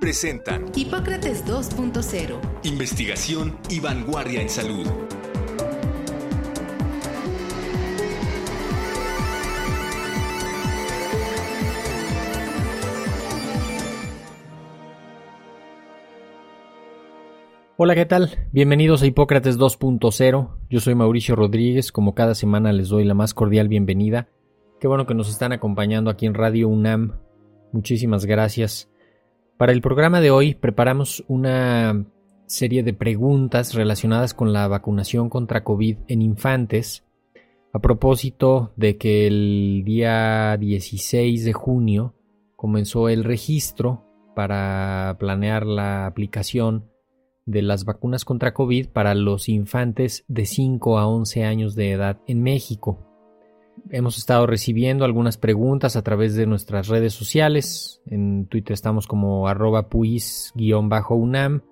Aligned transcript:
presentan 0.00 0.66
Hipócrates 0.74 1.44
2.0. 1.46 2.38
Investigación 2.64 3.58
y 3.70 3.80
vanguardia 3.80 4.42
en 4.42 4.48
salud. 4.48 4.86
Hola, 17.78 17.94
¿qué 17.94 18.06
tal? 18.06 18.48
Bienvenidos 18.52 19.02
a 19.02 19.06
Hipócrates 19.06 19.58
2.0. 19.58 20.48
Yo 20.70 20.80
soy 20.80 20.94
Mauricio 20.94 21.36
Rodríguez. 21.36 21.92
Como 21.92 22.14
cada 22.14 22.34
semana 22.34 22.72
les 22.72 22.88
doy 22.88 23.04
la 23.04 23.12
más 23.12 23.34
cordial 23.34 23.68
bienvenida. 23.68 24.28
Qué 24.80 24.88
bueno 24.88 25.06
que 25.06 25.14
nos 25.14 25.28
están 25.28 25.52
acompañando 25.52 26.10
aquí 26.10 26.24
en 26.24 26.32
Radio 26.32 26.68
UNAM. 26.68 27.20
Muchísimas 27.72 28.24
gracias. 28.24 28.90
Para 29.56 29.72
el 29.72 29.80
programa 29.80 30.20
de 30.20 30.30
hoy 30.30 30.54
preparamos 30.54 31.24
una 31.28 32.04
serie 32.44 32.82
de 32.82 32.92
preguntas 32.92 33.72
relacionadas 33.72 34.34
con 34.34 34.52
la 34.52 34.68
vacunación 34.68 35.30
contra 35.30 35.64
COVID 35.64 35.96
en 36.08 36.20
infantes. 36.20 37.04
A 37.72 37.78
propósito 37.78 38.72
de 38.76 38.98
que 38.98 39.26
el 39.26 39.82
día 39.84 40.58
16 40.58 41.44
de 41.46 41.52
junio 41.54 42.14
comenzó 42.54 43.08
el 43.08 43.24
registro 43.24 44.04
para 44.34 45.16
planear 45.18 45.64
la 45.64 46.06
aplicación 46.06 46.90
de 47.46 47.62
las 47.62 47.86
vacunas 47.86 48.26
contra 48.26 48.52
COVID 48.52 48.88
para 48.88 49.14
los 49.14 49.48
infantes 49.48 50.26
de 50.28 50.44
5 50.44 50.98
a 50.98 51.06
11 51.06 51.44
años 51.44 51.74
de 51.74 51.92
edad 51.92 52.20
en 52.26 52.42
México. 52.42 53.05
Hemos 53.90 54.18
estado 54.18 54.46
recibiendo 54.46 55.04
algunas 55.04 55.36
preguntas 55.36 55.96
a 55.96 56.02
través 56.02 56.34
de 56.34 56.46
nuestras 56.46 56.88
redes 56.88 57.12
sociales. 57.12 58.02
En 58.06 58.46
Twitter 58.46 58.74
estamos 58.74 59.06
como 59.06 59.48
arroba 59.48 59.88
puis-unam. 59.88 61.62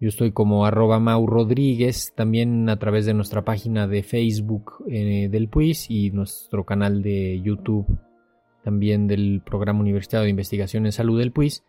Yo 0.00 0.08
estoy 0.08 0.32
como 0.32 0.64
arroba 0.64 0.98
Mau 0.98 1.26
Rodríguez. 1.26 2.12
También 2.16 2.68
a 2.68 2.78
través 2.78 3.06
de 3.06 3.14
nuestra 3.14 3.44
página 3.44 3.86
de 3.86 4.02
Facebook 4.02 4.84
eh, 4.88 5.28
del 5.30 5.48
puis 5.48 5.86
y 5.88 6.10
nuestro 6.10 6.64
canal 6.64 7.02
de 7.02 7.40
YouTube 7.42 7.86
también 8.62 9.06
del 9.06 9.42
Programa 9.44 9.80
Universitario 9.80 10.24
de 10.24 10.30
Investigación 10.30 10.86
en 10.86 10.92
Salud 10.92 11.18
del 11.18 11.32
puis. 11.32 11.62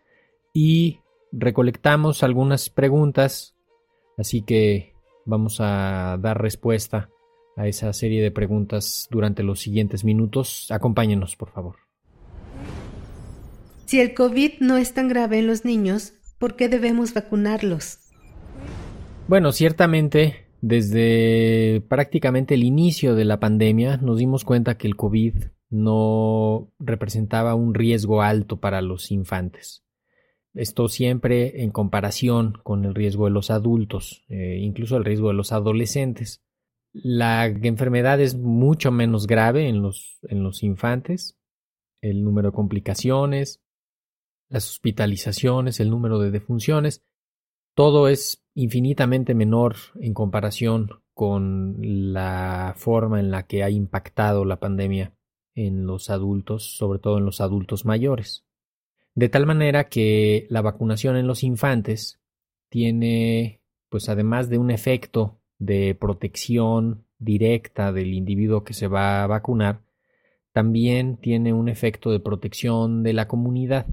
Y 0.52 1.00
recolectamos 1.32 2.22
algunas 2.22 2.68
preguntas, 2.68 3.54
así 4.18 4.42
que 4.42 4.94
vamos 5.24 5.58
a 5.60 6.18
dar 6.20 6.40
respuesta 6.40 7.08
a 7.56 7.66
esa 7.66 7.92
serie 7.92 8.22
de 8.22 8.30
preguntas 8.30 9.08
durante 9.10 9.42
los 9.42 9.60
siguientes 9.60 10.04
minutos. 10.04 10.66
Acompáñenos, 10.70 11.36
por 11.36 11.50
favor. 11.50 11.76
Si 13.86 14.00
el 14.00 14.14
COVID 14.14 14.60
no 14.60 14.78
es 14.78 14.94
tan 14.94 15.08
grave 15.08 15.38
en 15.38 15.46
los 15.46 15.64
niños, 15.64 16.14
¿por 16.38 16.56
qué 16.56 16.68
debemos 16.68 17.12
vacunarlos? 17.12 17.98
Bueno, 19.28 19.52
ciertamente, 19.52 20.46
desde 20.60 21.82
prácticamente 21.88 22.54
el 22.54 22.64
inicio 22.64 23.14
de 23.14 23.24
la 23.24 23.38
pandemia 23.38 23.98
nos 23.98 24.18
dimos 24.18 24.44
cuenta 24.44 24.76
que 24.76 24.86
el 24.86 24.96
COVID 24.96 25.34
no 25.70 26.70
representaba 26.78 27.54
un 27.54 27.74
riesgo 27.74 28.22
alto 28.22 28.60
para 28.60 28.82
los 28.82 29.10
infantes. 29.10 29.84
Esto 30.54 30.88
siempre 30.88 31.62
en 31.62 31.70
comparación 31.70 32.58
con 32.62 32.84
el 32.84 32.94
riesgo 32.94 33.24
de 33.24 33.30
los 33.30 33.50
adultos, 33.50 34.24
eh, 34.28 34.58
incluso 34.60 34.96
el 34.98 35.04
riesgo 35.04 35.28
de 35.28 35.34
los 35.34 35.50
adolescentes. 35.50 36.42
La 36.92 37.46
enfermedad 37.46 38.20
es 38.20 38.36
mucho 38.36 38.92
menos 38.92 39.26
grave 39.26 39.68
en 39.68 39.80
los, 39.82 40.18
en 40.24 40.42
los 40.42 40.62
infantes. 40.62 41.38
El 42.00 42.22
número 42.22 42.50
de 42.50 42.54
complicaciones, 42.54 43.62
las 44.48 44.68
hospitalizaciones, 44.68 45.80
el 45.80 45.88
número 45.88 46.18
de 46.18 46.30
defunciones, 46.30 47.02
todo 47.74 48.08
es 48.08 48.44
infinitamente 48.54 49.34
menor 49.34 49.76
en 50.00 50.12
comparación 50.12 51.02
con 51.14 51.76
la 51.80 52.74
forma 52.76 53.20
en 53.20 53.30
la 53.30 53.46
que 53.46 53.62
ha 53.62 53.70
impactado 53.70 54.44
la 54.44 54.60
pandemia 54.60 55.14
en 55.54 55.86
los 55.86 56.10
adultos, 56.10 56.76
sobre 56.76 56.98
todo 56.98 57.18
en 57.18 57.24
los 57.24 57.40
adultos 57.40 57.84
mayores. 57.84 58.44
De 59.14 59.28
tal 59.28 59.46
manera 59.46 59.88
que 59.88 60.46
la 60.50 60.62
vacunación 60.62 61.16
en 61.16 61.26
los 61.26 61.42
infantes 61.42 62.20
tiene, 62.70 63.62
pues 63.88 64.08
además 64.08 64.48
de 64.48 64.58
un 64.58 64.70
efecto 64.70 65.41
de 65.64 65.94
protección 65.94 67.04
directa 67.18 67.92
del 67.92 68.14
individuo 68.14 68.64
que 68.64 68.74
se 68.74 68.88
va 68.88 69.22
a 69.22 69.26
vacunar, 69.28 69.80
también 70.52 71.16
tiene 71.16 71.52
un 71.52 71.68
efecto 71.68 72.10
de 72.10 72.20
protección 72.20 73.02
de 73.02 73.12
la 73.12 73.28
comunidad, 73.28 73.86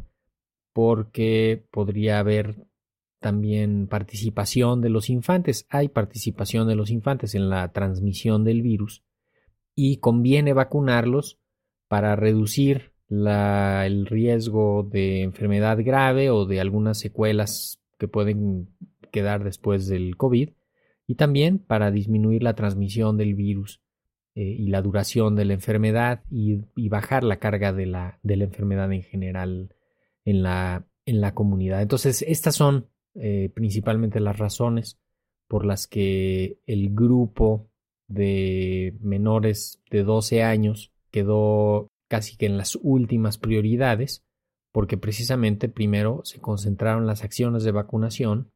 porque 0.73 1.63
podría 1.71 2.19
haber 2.19 2.65
también 3.19 3.87
participación 3.87 4.81
de 4.81 4.89
los 4.89 5.09
infantes. 5.09 5.67
Hay 5.69 5.89
participación 5.89 6.67
de 6.67 6.75
los 6.75 6.89
infantes 6.89 7.35
en 7.35 7.49
la 7.49 7.71
transmisión 7.71 8.43
del 8.43 8.61
virus 8.61 9.03
y 9.75 9.97
conviene 9.97 10.53
vacunarlos 10.53 11.39
para 11.87 12.15
reducir 12.15 12.93
el 13.09 14.05
riesgo 14.05 14.83
de 14.83 15.21
enfermedad 15.21 15.77
grave 15.83 16.29
o 16.29 16.45
de 16.45 16.59
algunas 16.59 16.97
secuelas 16.97 17.79
que 17.97 18.07
pueden 18.07 18.69
quedar 19.11 19.43
después 19.43 19.87
del 19.87 20.15
COVID 20.17 20.49
y 21.09 21.15
también 21.15 21.57
para 21.57 21.89
disminuir 21.89 22.43
la 22.43 22.53
transmisión 22.53 23.17
del 23.17 23.33
virus 23.33 23.81
eh, 24.35 24.43
y 24.43 24.67
la 24.67 24.83
duración 24.83 25.35
de 25.35 25.43
la 25.43 25.53
enfermedad 25.55 26.23
y, 26.29 26.61
bajar 26.87 27.23
la 27.23 27.39
carga 27.39 27.73
de 27.73 27.87
la, 27.87 28.19
de 28.21 28.35
la, 28.35 28.43
enfermedad 28.43 28.93
en 28.93 29.01
general 29.01 29.75
en 30.23 30.43
la, 30.43 30.85
en 31.07 31.19
la 31.19 31.33
comunidad. 31.33 31.81
Entonces, 31.81 32.21
estas 32.27 32.53
son 32.53 32.89
eh, 33.15 33.49
principalmente 33.55 34.19
las 34.19 34.37
razones 34.37 34.99
por 35.47 35.65
las 35.65 35.87
que 35.87 36.59
el 36.67 36.93
grupo 36.93 37.71
de 38.07 38.95
menores 39.01 39.81
de 39.89 40.03
12 40.03 40.43
años 40.43 40.93
quedó 41.09 41.87
casi 42.07 42.37
que 42.37 42.45
en 42.45 42.57
las 42.57 42.77
últimas 42.83 43.39
prioridades, 43.39 44.23
porque 44.71 44.97
precisamente 44.97 45.69
primero 45.69 46.21
se 46.23 46.39
concentraron 46.39 47.07
las 47.07 47.23
acciones 47.23 47.63
de 47.63 47.71
vacunación 47.71 48.51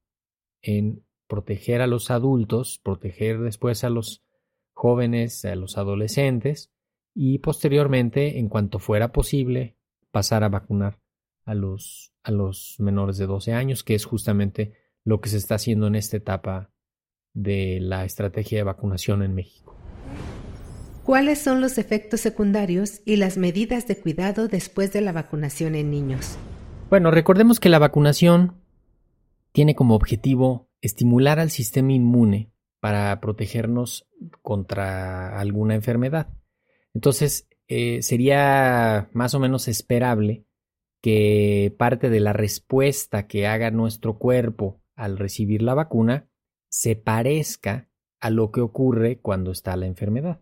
en 0.61 1.03
proteger 1.33 1.81
a 1.81 1.87
los 1.87 2.11
adultos, 2.11 2.79
proteger 2.83 3.39
después 3.39 3.83
a 3.83 3.89
los 3.89 4.23
jóvenes, 4.71 5.43
a 5.45 5.55
los 5.55 5.79
adolescentes 5.79 6.71
y 7.15 7.39
posteriormente, 7.39 8.37
en 8.37 8.49
cuanto 8.49 8.77
fuera 8.77 9.11
posible, 9.11 9.75
pasar 10.11 10.43
a 10.43 10.49
vacunar 10.49 10.99
a 11.43 11.55
los, 11.55 12.13
a 12.21 12.29
los 12.29 12.75
menores 12.77 13.17
de 13.17 13.25
12 13.25 13.51
años, 13.51 13.83
que 13.83 13.95
es 13.95 14.05
justamente 14.05 14.73
lo 15.03 15.21
que 15.21 15.29
se 15.29 15.37
está 15.37 15.55
haciendo 15.55 15.87
en 15.87 15.95
esta 15.95 16.17
etapa 16.17 16.69
de 17.33 17.79
la 17.81 18.05
estrategia 18.05 18.59
de 18.59 18.65
vacunación 18.65 19.23
en 19.23 19.33
México. 19.33 19.75
¿Cuáles 21.03 21.41
son 21.41 21.61
los 21.61 21.79
efectos 21.79 22.19
secundarios 22.19 23.01
y 23.05 23.15
las 23.15 23.37
medidas 23.37 23.87
de 23.87 23.99
cuidado 23.99 24.47
después 24.49 24.93
de 24.93 25.01
la 25.01 25.13
vacunación 25.13 25.73
en 25.73 25.89
niños? 25.89 26.37
Bueno, 26.91 27.09
recordemos 27.09 27.59
que 27.59 27.69
la 27.69 27.79
vacunación 27.79 28.61
tiene 29.51 29.73
como 29.73 29.95
objetivo 29.95 30.69
estimular 30.83 31.39
al 31.39 31.49
sistema 31.49 31.93
inmune 31.93 32.51
para 32.81 33.19
protegernos 33.21 34.05
contra 34.41 35.39
alguna 35.39 35.75
enfermedad. 35.75 36.27
Entonces, 36.93 37.47
eh, 37.69 38.01
sería 38.01 39.09
más 39.13 39.33
o 39.33 39.39
menos 39.39 39.69
esperable 39.69 40.45
que 41.01 41.73
parte 41.79 42.09
de 42.09 42.19
la 42.19 42.33
respuesta 42.33 43.27
que 43.27 43.47
haga 43.47 43.71
nuestro 43.71 44.19
cuerpo 44.19 44.81
al 44.95 45.17
recibir 45.17 45.61
la 45.61 45.73
vacuna 45.73 46.29
se 46.69 46.97
parezca 46.97 47.89
a 48.19 48.29
lo 48.29 48.51
que 48.51 48.59
ocurre 48.59 49.19
cuando 49.19 49.51
está 49.51 49.77
la 49.77 49.85
enfermedad. 49.85 50.41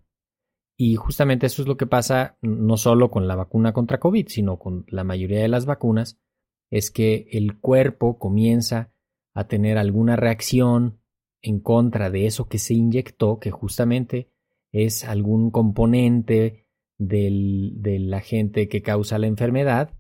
Y 0.75 0.95
justamente 0.95 1.45
eso 1.45 1.61
es 1.61 1.67
lo 1.67 1.77
que 1.77 1.85
pasa 1.85 2.37
no 2.41 2.77
solo 2.77 3.11
con 3.11 3.27
la 3.27 3.35
vacuna 3.35 3.73
contra 3.73 3.99
COVID, 3.99 4.27
sino 4.27 4.57
con 4.57 4.85
la 4.87 5.03
mayoría 5.03 5.41
de 5.41 5.47
las 5.47 5.67
vacunas, 5.67 6.19
es 6.71 6.89
que 6.89 7.27
el 7.31 7.59
cuerpo 7.59 8.17
comienza 8.17 8.90
a 9.33 9.47
tener 9.47 9.77
alguna 9.77 10.15
reacción 10.15 10.99
en 11.41 11.59
contra 11.59 12.09
de 12.09 12.25
eso 12.25 12.47
que 12.47 12.59
se 12.59 12.73
inyectó, 12.73 13.39
que 13.39 13.51
justamente 13.51 14.29
es 14.71 15.03
algún 15.03 15.51
componente 15.51 16.67
del, 16.97 17.73
del 17.77 18.13
agente 18.13 18.67
que 18.67 18.81
causa 18.81 19.17
la 19.17 19.27
enfermedad, 19.27 19.93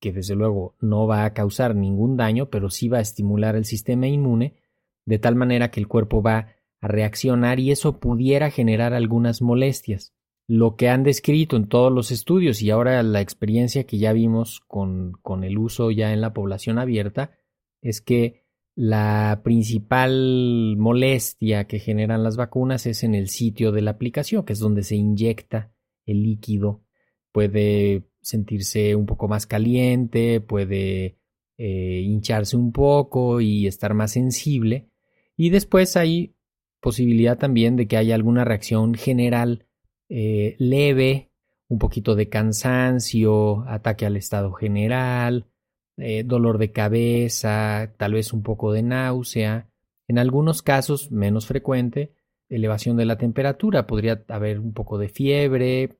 que 0.00 0.12
desde 0.12 0.34
luego 0.34 0.74
no 0.80 1.06
va 1.06 1.24
a 1.24 1.32
causar 1.32 1.76
ningún 1.76 2.16
daño, 2.16 2.50
pero 2.50 2.70
sí 2.70 2.88
va 2.88 2.98
a 2.98 3.02
estimular 3.02 3.54
el 3.54 3.64
sistema 3.64 4.08
inmune 4.08 4.56
de 5.06 5.18
tal 5.18 5.36
manera 5.36 5.70
que 5.70 5.80
el 5.80 5.88
cuerpo 5.88 6.22
va 6.22 6.54
a 6.80 6.88
reaccionar 6.88 7.60
y 7.60 7.70
eso 7.70 8.00
pudiera 8.00 8.50
generar 8.50 8.94
algunas 8.94 9.40
molestias. 9.42 10.12
Lo 10.48 10.74
que 10.76 10.88
han 10.88 11.04
descrito 11.04 11.56
en 11.56 11.68
todos 11.68 11.92
los 11.92 12.10
estudios 12.10 12.60
y 12.62 12.70
ahora 12.70 13.02
la 13.04 13.20
experiencia 13.20 13.84
que 13.84 13.98
ya 13.98 14.12
vimos 14.12 14.60
con, 14.66 15.12
con 15.22 15.44
el 15.44 15.56
uso 15.56 15.90
ya 15.92 16.12
en 16.12 16.20
la 16.20 16.32
población 16.32 16.78
abierta 16.78 17.30
es 17.80 18.00
que 18.00 18.41
la 18.74 19.42
principal 19.44 20.76
molestia 20.78 21.66
que 21.66 21.78
generan 21.78 22.22
las 22.22 22.36
vacunas 22.36 22.86
es 22.86 23.04
en 23.04 23.14
el 23.14 23.28
sitio 23.28 23.70
de 23.72 23.82
la 23.82 23.92
aplicación, 23.92 24.44
que 24.44 24.54
es 24.54 24.58
donde 24.58 24.82
se 24.82 24.96
inyecta 24.96 25.72
el 26.06 26.22
líquido. 26.22 26.82
Puede 27.32 28.04
sentirse 28.22 28.94
un 28.94 29.06
poco 29.06 29.28
más 29.28 29.46
caliente, 29.46 30.40
puede 30.40 31.18
eh, 31.58 32.02
hincharse 32.04 32.56
un 32.56 32.72
poco 32.72 33.40
y 33.40 33.66
estar 33.66 33.94
más 33.94 34.12
sensible. 34.12 34.88
Y 35.36 35.50
después 35.50 35.96
hay 35.96 36.34
posibilidad 36.80 37.38
también 37.38 37.76
de 37.76 37.86
que 37.86 37.96
haya 37.96 38.14
alguna 38.14 38.44
reacción 38.44 38.94
general 38.94 39.66
eh, 40.08 40.56
leve, 40.58 41.30
un 41.68 41.78
poquito 41.78 42.14
de 42.14 42.28
cansancio, 42.28 43.64
ataque 43.66 44.06
al 44.06 44.16
estado 44.16 44.52
general, 44.52 45.46
eh, 45.96 46.24
dolor 46.24 46.58
de 46.58 46.72
cabeza, 46.72 47.92
tal 47.96 48.14
vez 48.14 48.32
un 48.32 48.42
poco 48.42 48.72
de 48.72 48.82
náusea. 48.82 49.68
En 50.08 50.18
algunos 50.18 50.62
casos, 50.62 51.10
menos 51.10 51.46
frecuente, 51.46 52.12
elevación 52.48 52.96
de 52.96 53.06
la 53.06 53.18
temperatura. 53.18 53.86
Podría 53.86 54.24
haber 54.28 54.58
un 54.58 54.72
poco 54.72 54.98
de 54.98 55.08
fiebre, 55.08 55.98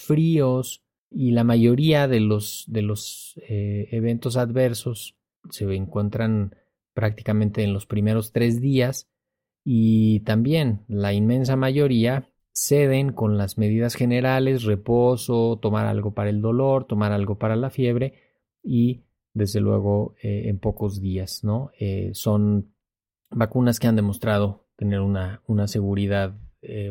fríos 0.00 0.82
y 1.10 1.32
la 1.32 1.44
mayoría 1.44 2.08
de 2.08 2.20
los, 2.20 2.64
de 2.68 2.82
los 2.82 3.40
eh, 3.48 3.88
eventos 3.92 4.36
adversos 4.36 5.16
se 5.50 5.64
encuentran 5.74 6.54
prácticamente 6.94 7.62
en 7.62 7.72
los 7.72 7.86
primeros 7.86 8.32
tres 8.32 8.60
días 8.60 9.08
y 9.64 10.20
también 10.20 10.84
la 10.88 11.12
inmensa 11.12 11.56
mayoría 11.56 12.28
ceden 12.52 13.12
con 13.12 13.38
las 13.38 13.58
medidas 13.58 13.94
generales, 13.94 14.64
reposo, 14.64 15.58
tomar 15.62 15.86
algo 15.86 16.14
para 16.14 16.30
el 16.30 16.40
dolor, 16.40 16.84
tomar 16.84 17.12
algo 17.12 17.38
para 17.38 17.56
la 17.56 17.70
fiebre 17.70 18.29
y 18.62 19.04
desde 19.32 19.60
luego 19.60 20.14
eh, 20.22 20.48
en 20.48 20.58
pocos 20.58 21.00
días, 21.00 21.44
¿no? 21.44 21.70
Eh, 21.78 22.10
son 22.14 22.74
vacunas 23.30 23.78
que 23.78 23.86
han 23.86 23.96
demostrado 23.96 24.66
tener 24.76 25.00
una, 25.00 25.42
una 25.46 25.66
seguridad 25.66 26.38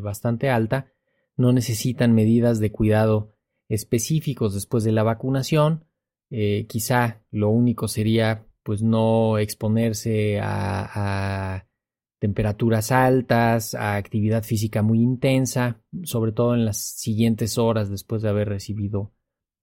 bastante 0.02 0.50
alta, 0.50 0.92
no 1.38 1.54
necesitan 1.54 2.14
medidas 2.14 2.60
de 2.60 2.72
cuidado 2.72 3.36
específicos 3.70 4.54
después 4.54 4.84
de 4.84 4.92
la 4.92 5.04
vacunación. 5.04 5.86
Eh, 6.32 6.66
quizá 6.68 7.24
lo 7.32 7.50
único 7.50 7.88
sería 7.88 8.46
pues 8.64 8.84
no 8.84 9.38
exponerse 9.38 10.40
a, 10.42 11.66
temperaturas 12.20 12.92
altas, 12.92 13.74
a 13.74 13.96
actividad 13.96 14.44
física 14.44 14.82
muy 14.82 15.00
intensa, 15.00 15.82
sobre 16.04 16.34
todo 16.34 16.54
en 16.54 16.66
las 16.66 16.78
siguientes 16.78 17.58
horas 17.58 17.90
después 17.90 18.22
de 18.22 18.28
haber 18.28 18.50
recibido, 18.50 19.14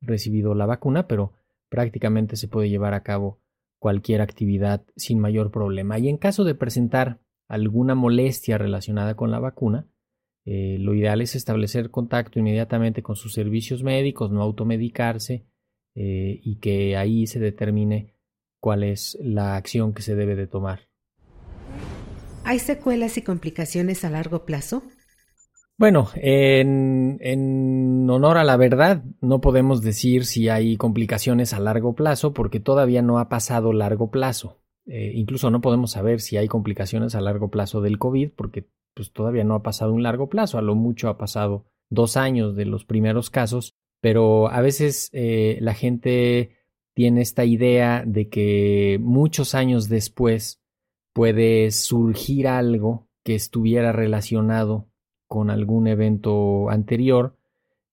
recibido 0.00 0.54
la 0.54 0.64
vacuna, 0.64 1.06
pero 1.06 1.34
prácticamente 1.68 2.36
se 2.36 2.48
puede 2.48 2.68
llevar 2.68 2.94
a 2.94 3.02
cabo 3.02 3.40
cualquier 3.78 4.20
actividad 4.20 4.84
sin 4.96 5.18
mayor 5.18 5.50
problema. 5.50 5.98
Y 5.98 6.08
en 6.08 6.16
caso 6.16 6.44
de 6.44 6.54
presentar 6.54 7.20
alguna 7.48 7.94
molestia 7.94 8.58
relacionada 8.58 9.14
con 9.14 9.30
la 9.30 9.38
vacuna, 9.38 9.88
eh, 10.44 10.78
lo 10.78 10.94
ideal 10.94 11.20
es 11.20 11.34
establecer 11.34 11.90
contacto 11.90 12.38
inmediatamente 12.38 13.02
con 13.02 13.16
sus 13.16 13.32
servicios 13.32 13.82
médicos, 13.82 14.30
no 14.30 14.42
automedicarse 14.42 15.46
eh, 15.94 16.40
y 16.42 16.56
que 16.56 16.96
ahí 16.96 17.26
se 17.26 17.40
determine 17.40 18.14
cuál 18.60 18.84
es 18.84 19.18
la 19.20 19.56
acción 19.56 19.92
que 19.92 20.02
se 20.02 20.14
debe 20.14 20.36
de 20.36 20.46
tomar. 20.46 20.88
¿Hay 22.44 22.60
secuelas 22.60 23.18
y 23.18 23.22
complicaciones 23.22 24.04
a 24.04 24.10
largo 24.10 24.44
plazo? 24.44 24.84
Bueno, 25.78 26.08
en, 26.14 28.08
honor 28.08 28.38
a 28.38 28.44
la 28.44 28.56
verdad, 28.56 29.04
no 29.20 29.42
podemos 29.42 29.82
decir 29.82 30.24
si 30.24 30.48
hay 30.48 30.78
complicaciones 30.78 31.52
a 31.52 31.60
largo 31.60 31.94
plazo 31.94 32.32
porque 32.32 32.60
todavía 32.60 33.02
no 33.02 33.18
ha 33.18 33.28
pasado 33.28 33.74
largo 33.74 34.10
plazo. 34.10 34.62
Eh, 34.86 35.12
incluso 35.14 35.50
no 35.50 35.60
podemos 35.60 35.90
saber 35.90 36.20
si 36.22 36.38
hay 36.38 36.48
complicaciones 36.48 37.14
a 37.14 37.20
largo 37.20 37.50
plazo 37.50 37.82
del 37.82 37.98
COVID 37.98 38.30
porque 38.34 38.70
pues 38.94 39.12
todavía 39.12 39.44
no 39.44 39.54
ha 39.54 39.62
pasado 39.62 39.92
un 39.92 40.02
largo 40.02 40.30
plazo, 40.30 40.56
a 40.56 40.62
lo 40.62 40.74
mucho 40.74 41.10
ha 41.10 41.18
pasado 41.18 41.66
dos 41.90 42.16
años 42.16 42.56
de 42.56 42.64
los 42.64 42.86
primeros 42.86 43.28
casos, 43.28 43.74
pero 44.00 44.48
a 44.48 44.62
veces 44.62 45.10
eh, 45.12 45.58
la 45.60 45.74
gente 45.74 46.56
tiene 46.94 47.20
esta 47.20 47.44
idea 47.44 48.02
de 48.06 48.30
que 48.30 48.98
muchos 49.02 49.54
años 49.54 49.90
después 49.90 50.62
puede 51.12 51.70
surgir 51.70 52.48
algo 52.48 53.08
que 53.22 53.34
estuviera 53.34 53.92
relacionado 53.92 54.88
con 55.26 55.50
algún 55.50 55.86
evento 55.86 56.70
anterior 56.70 57.36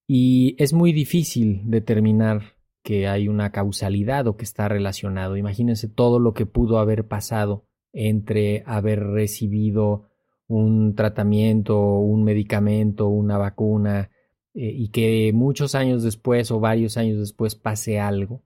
y 0.07 0.55
es 0.59 0.73
muy 0.73 0.93
difícil 0.93 1.61
determinar 1.65 2.55
que 2.83 3.07
hay 3.07 3.27
una 3.27 3.51
causalidad 3.51 4.27
o 4.27 4.35
que 4.35 4.43
está 4.43 4.67
relacionado. 4.67 5.37
Imagínense 5.37 5.87
todo 5.87 6.19
lo 6.19 6.33
que 6.33 6.45
pudo 6.45 6.79
haber 6.79 7.07
pasado 7.07 7.65
entre 7.93 8.63
haber 8.65 9.03
recibido 9.03 10.09
un 10.47 10.95
tratamiento, 10.95 11.79
un 11.79 12.23
medicamento, 12.23 13.07
una 13.07 13.37
vacuna, 13.37 14.09
eh, 14.53 14.71
y 14.75 14.89
que 14.89 15.31
muchos 15.33 15.73
años 15.73 16.03
después 16.03 16.51
o 16.51 16.59
varios 16.59 16.97
años 16.97 17.17
después 17.17 17.55
pase 17.55 17.99
algo, 17.99 18.43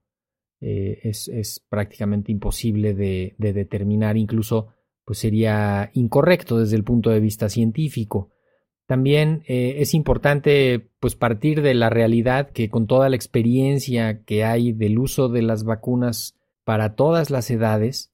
eh, 0.61 0.99
es, 1.03 1.65
prácticamente 1.69 2.31
imposible 2.31 2.93
de, 2.93 3.35
determinar, 3.37 4.17
incluso 4.17 4.69
pues 5.05 5.19
sería 5.19 5.91
incorrecto 5.93 6.59
desde 6.59 6.75
el 6.75 6.83
punto 6.83 7.09
de 7.09 7.19
vista 7.19 7.49
científico. 7.49 8.29
También 8.87 9.43
eh, 9.47 9.75
es 9.79 9.93
importante 9.93 10.89
pues 10.99 11.15
partir 11.15 11.61
de 11.61 11.75
la 11.75 11.89
realidad 11.89 12.49
que 12.49 12.69
con 12.69 12.87
toda 12.87 13.09
la 13.09 13.15
experiencia 13.15 14.23
que 14.23 14.43
hay 14.43 14.71
del 14.71 14.97
uso 14.97 15.29
de 15.29 15.43
las 15.43 15.63
vacunas 15.63 16.35
para 16.63 16.95
todas 16.95 17.29
las 17.29 17.49
edades, 17.51 18.11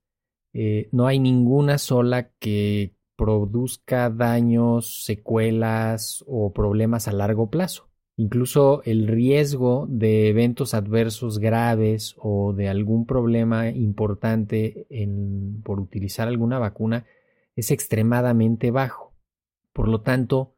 no 0.91 1.07
hay 1.07 1.17
ninguna 1.17 1.79
sola 1.79 2.29
que 2.37 2.93
produzca 3.15 4.09
daños, 4.09 5.03
secuelas 5.03 6.23
o 6.27 6.53
problemas 6.53 7.07
a 7.07 7.11
largo 7.11 7.49
plazo. 7.49 7.89
Incluso 8.15 8.83
el 8.85 9.07
riesgo 9.07 9.87
de 9.89 10.29
eventos 10.29 10.73
adversos 10.73 11.39
graves 11.39 12.15
o 12.19 12.53
de 12.53 12.69
algún 12.69 13.05
problema 13.07 13.69
importante 13.69 14.87
por 15.63 15.79
utilizar 15.79 16.27
alguna 16.27 16.59
vacuna 16.59 17.05
es 17.55 17.71
extremadamente 17.71 18.69
bajo. 18.69 19.13
Por 19.73 19.87
lo 19.87 20.01
tanto, 20.01 20.53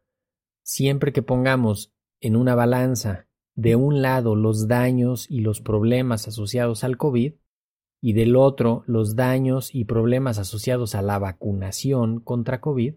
siempre 0.66 1.14
que 1.14 1.22
pongamos 1.22 1.94
en 2.20 2.36
una 2.36 2.56
balanza 2.56 3.28
de 3.54 3.76
un 3.76 4.02
lado 4.02 4.36
los 4.36 4.68
daños 4.68 5.30
y 5.30 5.40
los 5.40 5.62
problemas 5.62 6.28
asociados 6.28 6.84
al 6.84 6.98
COVID, 6.98 7.36
y 8.02 8.14
del 8.14 8.36
otro 8.36 8.84
los 8.86 9.16
daños 9.16 9.74
y 9.74 9.86
problemas 9.86 10.38
asociados 10.38 10.94
a 10.96 11.02
la 11.02 11.18
vacunación 11.18 12.20
contra 12.20 12.62
COVID, 12.62 12.96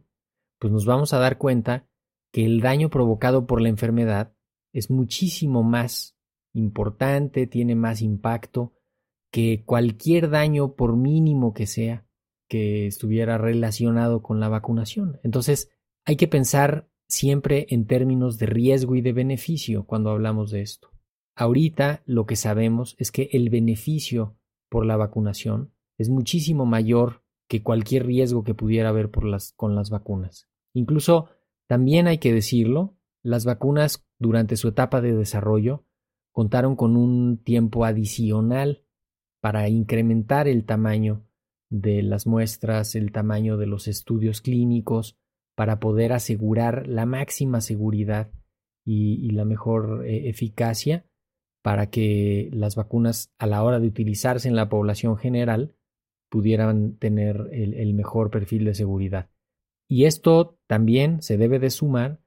pues 0.59 0.73
nos 0.73 0.85
vamos 0.85 1.13
a 1.13 1.19
dar 1.19 1.39
cuenta 1.39 1.87
que 2.33 2.45
el 2.45 2.61
daño 2.61 2.91
provocado 2.91 3.47
por 3.47 3.61
la 3.61 3.69
enfermedad 3.69 4.35
es 4.73 4.91
muchísimo 4.91 5.63
más 5.63 6.19
importante, 6.53 7.47
tiene 7.47 7.75
más 7.75 8.03
impacto 8.03 8.75
que 9.31 9.63
cualquier 9.65 10.31
daño, 10.31 10.75
por 10.75 10.97
mínimo 10.97 11.55
que 11.55 11.67
sea, 11.67 12.07
que 12.49 12.87
estuviera 12.87 13.39
relacionado 13.39 14.23
con 14.23 14.41
la 14.41 14.49
vacunación. 14.49 15.21
Entonces, 15.23 15.71
hay 16.05 16.17
que 16.17 16.29
pensar 16.29 16.88
siempre 17.09 17.67
en 17.71 17.87
términos 17.87 18.38
de 18.38 18.47
riesgo 18.47 18.95
y 18.95 19.00
de 19.00 19.12
beneficio 19.12 19.85
cuando 19.85 20.11
hablamos 20.11 20.50
de 20.50 20.61
esto. 20.61 20.91
Ahorita 21.35 22.03
lo 22.07 22.27
que 22.27 22.37
sabemos 22.37 22.95
es 22.99 23.11
que 23.11 23.31
el 23.33 23.49
beneficio 23.49 24.37
por 24.69 24.85
la 24.85 24.97
vacunación 24.97 25.73
es 25.97 26.09
muchísimo 26.11 26.67
mayor 26.67 27.23
que 27.49 27.62
cualquier 27.62 28.07
riesgo 28.07 28.45
que 28.45 28.55
pudiera 28.55 28.91
haber 28.91 29.11
con 29.11 29.75
las 29.75 29.91
vacunas. 29.91 30.49
Incluso, 30.75 31.31
también 31.67 32.07
hay 32.07 32.19
que 32.19 32.33
decirlo, 32.33 32.97
las 33.23 33.45
vacunas 33.45 34.07
durante 34.19 34.57
su 34.57 34.69
etapa 34.69 35.00
de 35.00 35.15
desarrollo 35.15 35.85
contaron 36.33 36.77
con 36.77 36.97
un 36.97 37.38
tiempo 37.38 37.85
adicional 37.85 38.85
para 39.41 39.69
incrementar 39.69 40.47
el 40.47 40.65
tamaño 40.65 41.25
de 41.71 42.03
las 42.03 42.27
muestras, 42.27 42.95
el 42.95 43.12
tamaño 43.12 43.57
de 43.57 43.67
los 43.67 43.88
estudios 43.88 44.41
clínicos, 44.41 45.19
para 45.59 45.81
poder 45.81 46.12
asegurar 46.12 46.87
la 46.87 47.05
máxima 47.05 47.61
seguridad 47.61 48.31
y, 48.87 49.29
la 49.33 49.45
mejor 49.45 50.07
eh, 50.07 50.29
eficacia 50.29 51.05
para 51.65 51.91
que 51.91 52.49
las 52.53 52.77
vacunas 52.77 53.33
a 53.38 53.49
la 53.49 53.65
hora 53.65 53.81
de 53.81 53.88
utilizarse 53.88 54.47
en 54.47 54.55
la 54.55 54.69
población 54.69 55.17
general 55.17 55.75
pudieran 56.31 56.97
tener 56.99 57.49
el, 57.50 57.93
mejor 57.95 58.31
perfil 58.31 58.67
de 58.67 58.75
seguridad. 58.75 59.31
Y 59.91 60.05
esto 60.05 60.61
también 60.69 61.23
se 61.23 61.37
debe 61.37 61.59
de 61.59 61.71
sumar 61.71 62.21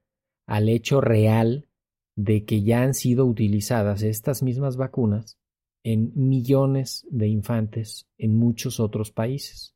al 0.46 0.68
hecho 0.68 1.00
real 1.00 1.70
de 2.18 2.44
que 2.44 2.64
ya 2.64 2.84
han 2.84 2.94
sido 2.94 3.26
utilizadas 3.26 4.04
estas 4.04 4.44
mismas 4.44 4.76
vacunas 4.76 5.40
en 5.86 6.12
millones 6.16 7.08
de 7.10 7.30
infantes 7.30 8.10
en 8.18 8.36
muchos 8.38 8.82
otros 8.82 9.10
países. 9.10 9.74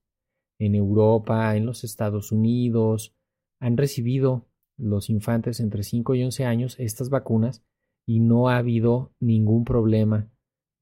en 0.60 0.76
Europa, 0.76 1.56
en 1.56 1.66
los 1.66 1.86
Estados 1.86 2.34
Unidos, 2.34 3.15
han 3.60 3.78
recibido 3.78 4.48
los 4.78 5.10
infantes 5.10 5.60
entre 5.60 5.84
5 5.84 6.16
y 6.16 6.24
11 6.24 6.46
años 6.46 6.76
estas 6.80 7.10
vacunas 7.10 7.64
y 8.06 8.20
no 8.20 8.50
ha 8.50 8.58
habido 8.58 9.14
ningún 9.20 9.64
problema 9.64 10.30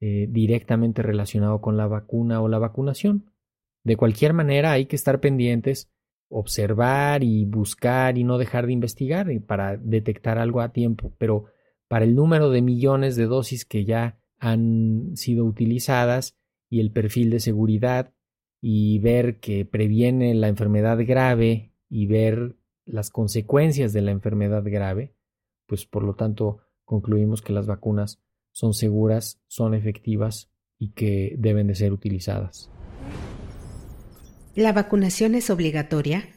eh, 0.02 0.28
directamente 0.30 1.02
relacionado 1.02 1.62
con 1.62 1.78
la 1.78 1.88
vacuna 1.88 2.42
o 2.42 2.50
la 2.50 2.60
vacunación. 2.60 3.32
De 3.84 3.96
cualquier 3.96 4.34
manera, 4.34 4.72
hay 4.72 4.86
que 4.86 4.96
estar 4.96 5.20
pendientes, 5.20 5.90
observar 6.30 7.24
y 7.24 7.46
buscar 7.46 8.18
y 8.18 8.24
no 8.24 8.38
dejar 8.38 8.66
de 8.66 8.74
investigar 8.74 9.28
para 9.46 9.78
detectar 9.78 10.40
algo 10.40 10.62
a 10.62 10.74
tiempo, 10.74 11.14
pero 11.18 11.46
para 11.88 12.06
el 12.06 12.16
número 12.16 12.50
de 12.50 12.62
millones 12.62 13.16
de 13.16 13.28
dosis 13.28 13.66
que 13.66 13.86
ya 13.86 14.20
han 14.40 15.16
sido 15.16 15.46
utilizadas 15.46 16.36
y 16.70 16.80
el 16.80 16.92
perfil 16.92 17.30
de 17.30 17.40
seguridad 17.40 18.14
y 18.62 19.00
ver 19.00 19.40
que 19.40 19.64
previene 19.64 20.34
la 20.34 20.48
enfermedad 20.48 20.98
grave 21.06 21.72
y 21.90 22.08
ver 22.08 22.56
las 22.86 23.10
consecuencias 23.10 23.94
de 23.94 24.02
la 24.02 24.12
enfermedad 24.12 24.64
grave, 24.66 25.14
pues 25.68 25.86
por 25.86 26.04
lo 26.04 26.16
tanto 26.16 26.60
concluimos 26.86 27.42
que 27.42 27.54
las 27.54 27.68
vacunas 27.68 28.22
son 28.52 28.74
seguras, 28.74 29.42
son 29.48 29.74
efectivas 29.74 30.50
y 30.78 30.92
que 30.92 31.36
deben 31.38 31.68
de 31.68 31.76
ser 31.76 31.94
utilizadas. 31.94 32.70
¿La 34.56 34.72
vacunación 34.72 35.34
es 35.36 35.50
obligatoria? 35.50 36.30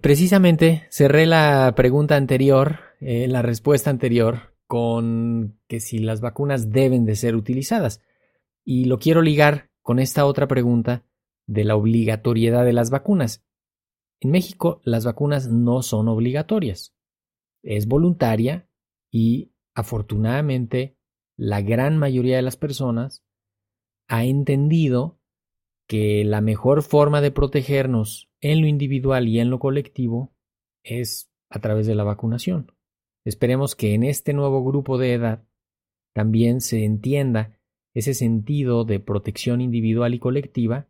Precisamente 0.00 0.86
cerré 0.90 1.26
la 1.26 1.72
pregunta 1.76 2.16
anterior, 2.16 2.80
eh, 3.00 3.28
la 3.28 3.42
respuesta 3.42 3.90
anterior, 3.90 4.54
con 4.66 5.58
que 5.68 5.78
si 5.78 5.98
las 5.98 6.20
vacunas 6.20 6.70
deben 6.70 7.04
de 7.04 7.14
ser 7.14 7.36
utilizadas. 7.36 8.00
Y 8.64 8.86
lo 8.86 8.98
quiero 8.98 9.22
ligar 9.22 9.70
con 9.82 10.00
esta 10.00 10.24
otra 10.24 10.48
pregunta 10.48 11.04
de 11.46 11.64
la 11.64 11.76
obligatoriedad 11.76 12.64
de 12.64 12.72
las 12.72 12.90
vacunas. 12.90 13.44
En 14.22 14.30
México 14.30 14.80
las 14.84 15.04
vacunas 15.04 15.48
no 15.48 15.82
son 15.82 16.06
obligatorias. 16.06 16.94
Es 17.64 17.88
voluntaria 17.88 18.68
y 19.10 19.52
afortunadamente 19.74 20.96
la 21.36 21.60
gran 21.60 21.98
mayoría 21.98 22.36
de 22.36 22.42
las 22.42 22.56
personas 22.56 23.24
ha 24.06 24.24
entendido 24.24 25.18
que 25.88 26.24
la 26.24 26.40
mejor 26.40 26.84
forma 26.84 27.20
de 27.20 27.32
protegernos 27.32 28.30
en 28.40 28.60
lo 28.60 28.68
individual 28.68 29.26
y 29.26 29.40
en 29.40 29.50
lo 29.50 29.58
colectivo 29.58 30.32
es 30.84 31.32
a 31.50 31.58
través 31.58 31.88
de 31.88 31.96
la 31.96 32.04
vacunación. 32.04 32.72
Esperemos 33.24 33.74
que 33.74 33.94
en 33.94 34.04
este 34.04 34.34
nuevo 34.34 34.62
grupo 34.64 34.98
de 34.98 35.14
edad 35.14 35.48
también 36.14 36.60
se 36.60 36.84
entienda 36.84 37.58
ese 37.92 38.14
sentido 38.14 38.84
de 38.84 39.00
protección 39.00 39.60
individual 39.60 40.14
y 40.14 40.20
colectiva 40.20 40.88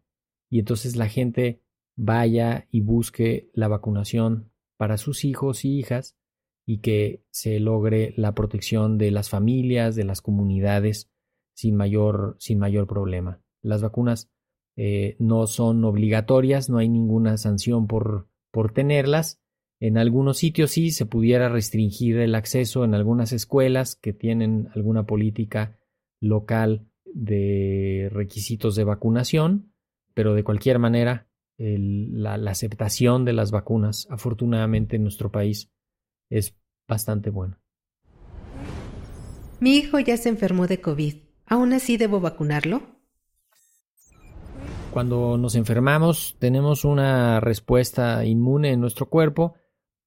y 0.50 0.58
entonces 0.58 0.96
la 0.96 1.08
gente 1.08 1.62
vaya 1.96 2.66
y 2.70 2.80
busque 2.80 3.50
la 3.54 3.68
vacunación 3.68 4.50
para 4.76 4.96
sus 4.96 5.25
hijos 5.25 5.64
y 5.64 5.78
hijas 5.78 6.16
y 6.64 6.78
que 6.78 7.25
se 7.30 7.61
logre 7.61 8.14
la 8.16 8.34
protección 8.34 8.99
de 8.99 9.11
las 9.11 9.30
familias, 9.30 9.96
de 9.96 10.04
las 10.04 10.20
comunidades 10.20 11.11
sin 11.54 11.76
mayor, 11.76 12.37
sin 12.38 12.58
mayor 12.58 12.87
problema. 12.87 13.40
Las 13.62 13.82
vacunas 13.82 14.30
eh, 14.76 15.16
no 15.18 15.46
son 15.46 15.84
obligatorias, 15.84 16.70
no 16.70 16.78
hay 16.78 16.88
ninguna 16.88 17.37
sanción 17.37 17.87
por, 17.87 18.28
por 18.50 18.72
tenerlas. 18.72 19.40
En 19.80 19.99
algunos 19.99 20.38
sitios 20.38 20.70
sí 20.70 20.92
se 20.92 21.06
pudiera 21.06 21.49
restringir 21.49 22.18
el 22.18 22.34
acceso 22.34 22.84
en 22.84 22.94
algunas 22.94 23.32
escuelas 23.32 23.96
que 23.96 24.12
tienen 24.12 24.68
alguna 24.75 25.04
política 25.04 25.78
local 26.20 26.87
de 27.04 28.08
requisitos 28.12 28.76
de 28.76 28.84
vacunación, 28.84 29.72
pero 30.14 30.34
de 30.34 30.44
cualquier 30.44 30.78
manera 30.78 31.28
la, 31.62 32.35
aceptación 32.50 33.25
de 33.25 33.33
las 33.33 33.50
vacunas, 33.50 34.07
afortunadamente 34.11 34.97
en 34.97 35.02
nuestro 35.02 35.31
país, 35.31 35.71
es 36.28 36.57
bastante 36.88 37.31
buena. 37.31 37.61
Mi 39.61 39.76
hijo 39.76 39.99
ya 40.00 40.16
se 40.16 40.28
enfermó 40.28 40.66
de 40.66 40.81
COVID. 40.81 41.14
¿Aún 41.47 41.73
así 41.73 41.97
debo 41.97 42.21
vacunarlo? 42.21 42.83
Cuando 44.92 45.38
nos 45.38 45.54
enfermamos 45.54 46.37
tenemos 46.38 46.85
una 46.85 47.40
respuesta 47.40 48.25
inmune 48.25 48.73
en 48.73 48.81
nuestro 48.81 49.09
cuerpo 49.09 49.54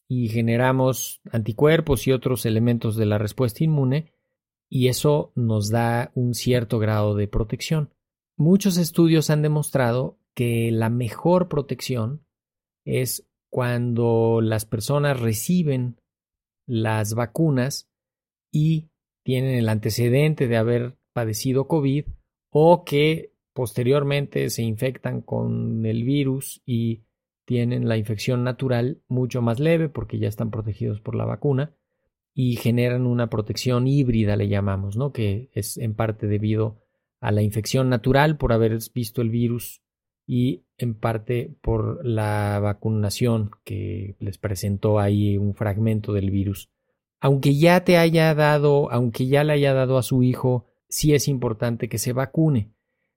y 0.08 0.30
generamos 0.30 1.22
anticuerpos 1.32 2.06
y 2.08 2.12
otros 2.12 2.46
elementos 2.46 2.96
de 2.96 3.06
la 3.06 3.18
respuesta 3.18 3.64
inmune 3.64 4.14
y 4.70 4.90
eso 4.90 5.32
nos 5.36 5.70
da 5.70 6.12
un 6.16 6.34
cierto 6.34 6.80
grado 6.80 7.16
de 7.16 7.28
protección. 7.28 7.94
Muchos 8.36 8.78
estudios 8.78 9.30
han 9.30 9.42
demostrado 9.42 10.20
que 10.36 10.70
la 10.72 10.90
mejor 10.90 11.48
protección 11.48 12.26
es 12.86 13.28
cuando 13.50 14.42
las 14.42 14.66
personas 14.66 15.20
reciben 15.20 16.02
las 16.68 17.14
vacunas 17.14 17.90
y 18.52 18.90
tienen 19.24 19.56
el 19.56 19.70
antecedente 19.70 20.48
de 20.48 20.58
haber 20.58 20.98
padecido 21.14 21.68
COVID 21.68 22.06
o 22.52 22.84
que 22.84 23.34
posteriormente 23.54 24.50
se 24.50 24.64
infectan 24.64 25.22
con 25.22 25.86
el 25.86 26.04
virus 26.04 26.62
y 26.66 27.06
tienen 27.46 27.88
la 27.88 27.98
infección 27.98 28.44
natural 28.44 29.02
mucho 29.08 29.42
más 29.42 29.60
leve 29.60 29.88
porque 29.88 30.20
ya 30.20 30.28
están 30.28 30.52
protegidos 30.52 31.00
por 31.00 31.16
la 31.16 31.26
vacuna 31.26 31.74
y 32.34 32.58
generan 32.58 33.06
una 33.06 33.30
protección 33.30 33.88
híbrida, 33.88 34.36
le 34.36 34.50
llamamos, 34.50 34.98
¿no? 34.98 35.14
Que 35.14 35.50
es 35.54 35.78
en 35.78 35.96
parte 35.96 36.28
debido 36.28 36.82
a 37.22 37.32
la 37.32 37.42
infección 37.42 37.88
natural 37.88 38.38
por 38.38 38.52
haber 38.52 38.78
visto 38.94 39.22
el 39.22 39.30
virus 39.30 39.82
y 40.26 40.66
en 40.78 40.96
parte 40.96 41.56
por 41.62 42.06
la 42.06 42.60
vacunación 42.60 43.52
que 43.64 44.16
les 44.20 44.38
presentó 44.38 45.00
ahí 45.00 45.38
un 45.38 45.54
fragmento 45.54 46.14
del 46.14 46.32
virus. 46.32 46.70
Aunque 47.20 47.56
ya 47.56 47.84
te 47.84 47.98
haya 47.98 48.34
dado, 48.36 48.92
aunque 48.92 49.28
ya 49.28 49.44
le 49.44 49.54
haya 49.54 49.74
dado 49.74 49.98
a 49.98 50.04
su 50.04 50.24
hijo, 50.24 50.66
sí 50.90 51.14
es 51.14 51.28
importante 51.28 51.90
que 51.90 51.98
se 51.98 52.14
vacune. 52.14 52.72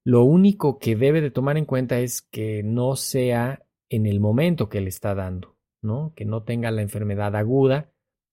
Lo 0.04 0.24
único 0.24 0.78
que 0.78 0.96
debe 0.96 1.20
de 1.20 1.30
tomar 1.30 1.58
en 1.58 1.64
cuenta 1.64 2.00
es 2.00 2.22
que 2.22 2.62
no 2.62 2.96
sea 2.96 3.64
en 3.90 4.06
el 4.06 4.20
momento 4.20 4.68
que 4.68 4.80
le 4.80 4.88
está 4.88 5.14
dando, 5.14 5.56
¿no? 5.82 6.12
Que 6.14 6.24
no 6.24 6.42
tenga 6.42 6.70
la 6.70 6.82
enfermedad 6.82 7.36
aguda. 7.36 7.92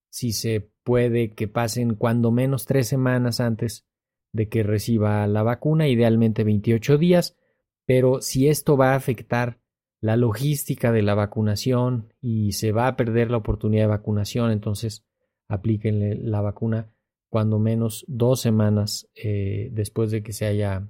Si 0.09 0.31
se 0.31 0.69
puede 0.83 1.33
que 1.33 1.47
pasen 1.47 1.95
cuando 1.95 2.31
menos 2.31 2.65
tres 2.65 2.87
semanas 2.87 3.39
antes 3.39 3.85
de 4.31 4.47
que 4.47 4.63
reciba 4.63 5.25
la 5.27 5.43
vacuna, 5.43 5.87
idealmente 5.87 6.43
28 6.43 6.97
días, 6.97 7.37
pero 7.85 8.21
si 8.21 8.47
esto 8.47 8.77
va 8.77 8.93
a 8.93 8.95
afectar 8.95 9.59
la 10.01 10.17
logística 10.17 10.91
de 10.91 11.01
la 11.01 11.15
vacunación 11.15 12.13
y 12.21 12.51
se 12.51 12.71
va 12.71 12.87
a 12.87 12.95
perder 12.95 13.31
la 13.31 13.37
oportunidad 13.37 13.83
de 13.83 13.87
vacunación, 13.87 14.51
entonces 14.51 15.05
aplíquenle 15.47 16.15
la 16.15 16.41
vacuna 16.41 16.91
cuando 17.29 17.59
menos 17.59 18.05
dos 18.07 18.39
semanas 18.39 19.09
eh, 19.15 19.69
después 19.73 20.11
de 20.11 20.23
que, 20.23 20.31
se 20.31 20.45
haya, 20.45 20.89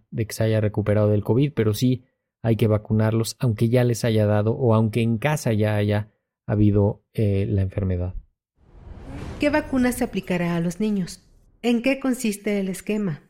recuperado 0.61 1.09
del 1.09 1.23
COVID, 1.23 1.53
pero 1.53 1.73
sí 1.73 2.03
hay 2.43 2.55
que 2.55 2.67
vacunarlos 2.67 3.35
aunque 3.39 3.69
ya 3.69 3.83
les 3.83 4.05
haya 4.05 4.25
dado 4.25 4.51
o 4.51 4.75
aunque 4.75 5.01
en 5.01 5.17
casa 5.17 5.53
ya 5.53 5.75
haya 5.75 6.11
habido 6.45 7.03
eh, 7.13 7.47
la 7.49 7.61
enfermedad. 7.61 8.13
¿Qué 9.39 9.49
vacuna 9.49 9.91
se 9.91 10.03
aplicará 10.03 10.55
a 10.55 10.59
los 10.59 10.79
niños? 10.79 11.21
¿En 11.61 11.81
qué 11.81 11.99
consiste 11.99 12.59
el 12.59 12.69
esquema? 12.69 13.24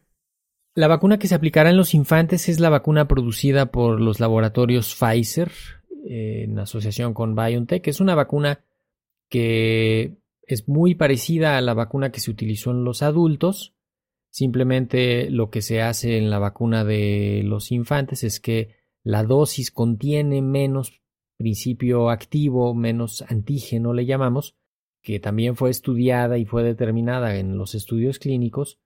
La 0.75 0.89
vacuna 0.89 1.17
que 1.17 1.29
se 1.29 1.35
aplicará 1.35 1.69
en 1.69 1.77
los 1.77 1.93
infantes 1.93 2.49
es 2.49 2.59
la 2.59 2.69
vacuna 2.69 3.07
producida 3.07 3.67
por 3.67 4.01
los 4.01 4.19
laboratorios 4.19 4.93
Pfizer 4.93 5.49
en 6.03 6.59
asociación 6.59 7.13
con 7.13 7.33
BioNTech. 7.33 7.87
Es 7.87 8.01
una 8.01 8.13
vacuna 8.13 8.59
que 9.29 10.17
es 10.41 10.67
muy 10.67 10.93
parecida 10.93 11.57
a 11.57 11.61
la 11.61 11.73
vacuna 11.73 12.11
que 12.11 12.19
se 12.19 12.29
utilizó 12.29 12.71
en 12.71 12.83
los 12.83 13.03
adultos. 13.03 13.73
Simplemente 14.29 15.29
lo 15.29 15.49
que 15.49 15.61
se 15.61 15.81
hace 15.81 16.17
en 16.17 16.29
la 16.29 16.39
vacuna 16.39 16.83
de 16.83 17.43
los 17.45 17.71
infantes 17.71 18.25
es 18.25 18.41
que 18.41 18.75
la 19.01 19.23
dosis 19.23 19.71
contiene 19.71 20.41
menos 20.41 21.01
principio 21.37 22.09
activo, 22.09 22.75
menos 22.75 23.23
antígeno 23.29 23.93
le 23.93 24.05
llamamos, 24.05 24.57
que 25.01 25.21
también 25.21 25.55
fue 25.55 25.69
estudiada 25.69 26.37
y 26.37 26.43
fue 26.43 26.63
determinada 26.63 27.37
en 27.37 27.57
los 27.57 27.75
estudios 27.75 28.19
clínicos 28.19 28.77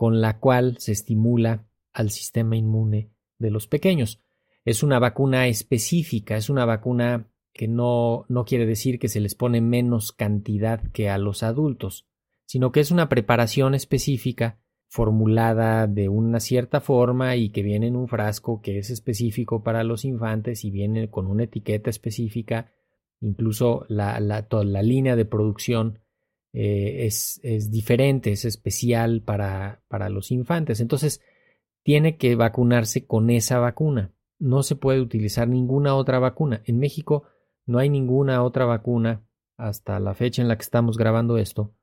con 0.00 0.22
la 0.22 0.38
cual 0.38 0.78
se 0.78 0.92
estimula 0.92 1.66
al 1.92 2.08
sistema 2.08 2.56
inmune 2.56 3.10
de 3.38 3.50
los 3.50 3.66
pequeños. 3.66 4.22
Es 4.64 4.82
una 4.82 4.98
vacuna 4.98 5.46
específica, 5.46 6.38
es 6.38 6.48
una 6.48 6.64
vacuna 6.64 7.28
que 7.52 7.68
no, 7.68 8.24
no 8.30 8.46
quiere 8.46 8.64
decir 8.64 8.98
que 8.98 9.08
se 9.10 9.20
les 9.20 9.34
pone 9.34 9.60
menos 9.60 10.12
cantidad 10.12 10.80
que 10.92 11.10
a 11.10 11.18
los 11.18 11.42
adultos, 11.42 12.08
sino 12.46 12.72
que 12.72 12.80
es 12.80 12.90
una 12.90 13.10
preparación 13.10 13.74
específica 13.74 14.58
formulada 14.88 15.86
de 15.86 16.08
una 16.08 16.40
cierta 16.40 16.80
forma 16.80 17.36
y 17.36 17.50
que 17.50 17.62
viene 17.62 17.88
en 17.88 17.96
un 17.96 18.08
frasco 18.08 18.62
que 18.62 18.78
es 18.78 18.88
específico 18.88 19.62
para 19.62 19.84
los 19.84 20.06
infantes 20.06 20.64
y 20.64 20.70
viene 20.70 21.10
con 21.10 21.26
una 21.26 21.44
etiqueta 21.44 21.90
específica, 21.90 22.72
incluso 23.20 23.84
la, 23.90 24.18
la, 24.18 24.48
toda 24.48 24.64
la 24.64 24.82
línea 24.82 25.14
de 25.14 25.26
producción 25.26 25.98
eh, 26.52 27.06
es, 27.06 27.40
es, 27.42 27.70
diferente, 27.70 28.32
es 28.32 28.44
especial 28.44 29.22
para, 29.22 29.82
para 29.88 30.08
los 30.08 30.30
infantes. 30.30 30.80
Entonces, 30.80 31.20
tiene 31.82 32.16
que 32.16 32.34
vacunarse 32.34 33.06
con 33.06 33.30
esa 33.30 33.58
vacuna. 33.58 34.12
no 34.38 34.62
se 34.62 34.74
puede 34.74 35.00
utilizar 35.00 35.48
ninguna 35.48 35.94
otra 35.94 36.18
vacuna. 36.18 36.62
En 36.64 36.78
México 36.78 37.24
no 37.66 37.78
hay 37.78 37.90
ninguna 37.90 38.42
otra 38.42 38.64
vacuna 38.64 39.22
hasta 39.58 40.00
la 40.00 40.14
fecha 40.14 40.40
en 40.40 40.48
la 40.48 40.56
que 40.56 40.62
estamos 40.62 40.96
grabando 40.96 41.36
esto 41.36 41.74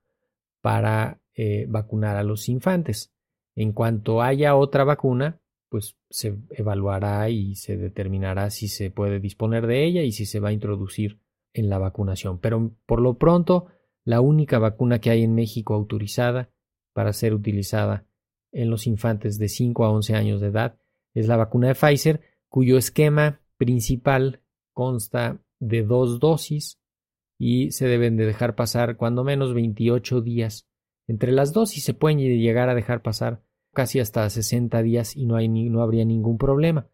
para 0.62 1.22
eh, 1.36 1.66
vacunar 1.70 2.18
a 2.18 2.24
los 2.24 2.50
infantes. 2.50 3.14
En 3.56 3.74
cuanto 3.74 4.22
haya 4.24 4.56
otra 4.56 4.84
vacuna, 4.84 5.40
pues 5.70 5.98
se 6.10 6.38
evaluará 6.50 7.30
y 7.30 7.56
se 7.56 7.78
determinará 7.78 8.50
si 8.50 8.68
se 8.68 8.90
puede 8.90 9.20
disponer 9.20 9.68
de 9.68 9.86
ella 9.86 10.02
y 10.02 10.12
si 10.12 10.26
se 10.26 10.40
va 10.40 10.50
a 10.50 10.54
introducir 10.54 11.20
en 11.54 11.70
la 11.70 11.78
vacunación. 11.78 12.40
Pero 12.40 12.72
por 12.86 13.02
lo 13.02 13.18
pronto, 13.18 13.68
la 14.08 14.22
única 14.22 14.58
vacuna 14.58 15.00
que 15.00 15.10
hay 15.10 15.24
en 15.24 15.36
México 15.36 15.74
autorizada 15.74 16.50
para 16.94 17.12
ser 17.12 17.34
utilizada 17.34 18.08
en 18.54 18.70
los 18.70 18.88
infantes 18.88 19.38
de 19.38 19.50
5 19.50 19.84
a 19.84 19.92
11 19.92 20.16
años 20.16 20.40
de 20.40 20.48
edad 20.48 20.80
es 21.14 21.28
la 21.28 21.36
vacuna 21.36 21.68
de 21.68 21.76
Pfizer, 21.76 22.22
cuyo 22.48 22.78
esquema 22.78 23.42
principal 23.58 24.42
consta 24.72 25.42
de 25.60 25.84
dos 25.84 26.22
dosis 26.22 26.80
y 27.38 27.72
se 27.72 27.90
deben 27.90 28.16
de 28.16 28.26
dejar 28.26 28.56
pasar 28.56 28.96
cuando 28.96 29.26
menos 29.26 29.54
28 29.54 30.22
días. 30.22 30.70
Entre 31.10 31.34
las 31.34 31.52
dosis 31.52 31.84
se 31.84 31.94
pueden 31.94 32.20
llegar 32.20 32.70
a 32.70 32.76
dejar 32.76 33.02
pasar 33.02 33.44
casi 33.74 34.00
hasta 34.00 34.30
60 34.30 34.84
días 34.84 35.18
y 35.18 35.26
no, 35.26 35.38
no 35.38 35.82
habría 35.82 36.06
ningún 36.06 36.38
problema. 36.38 36.88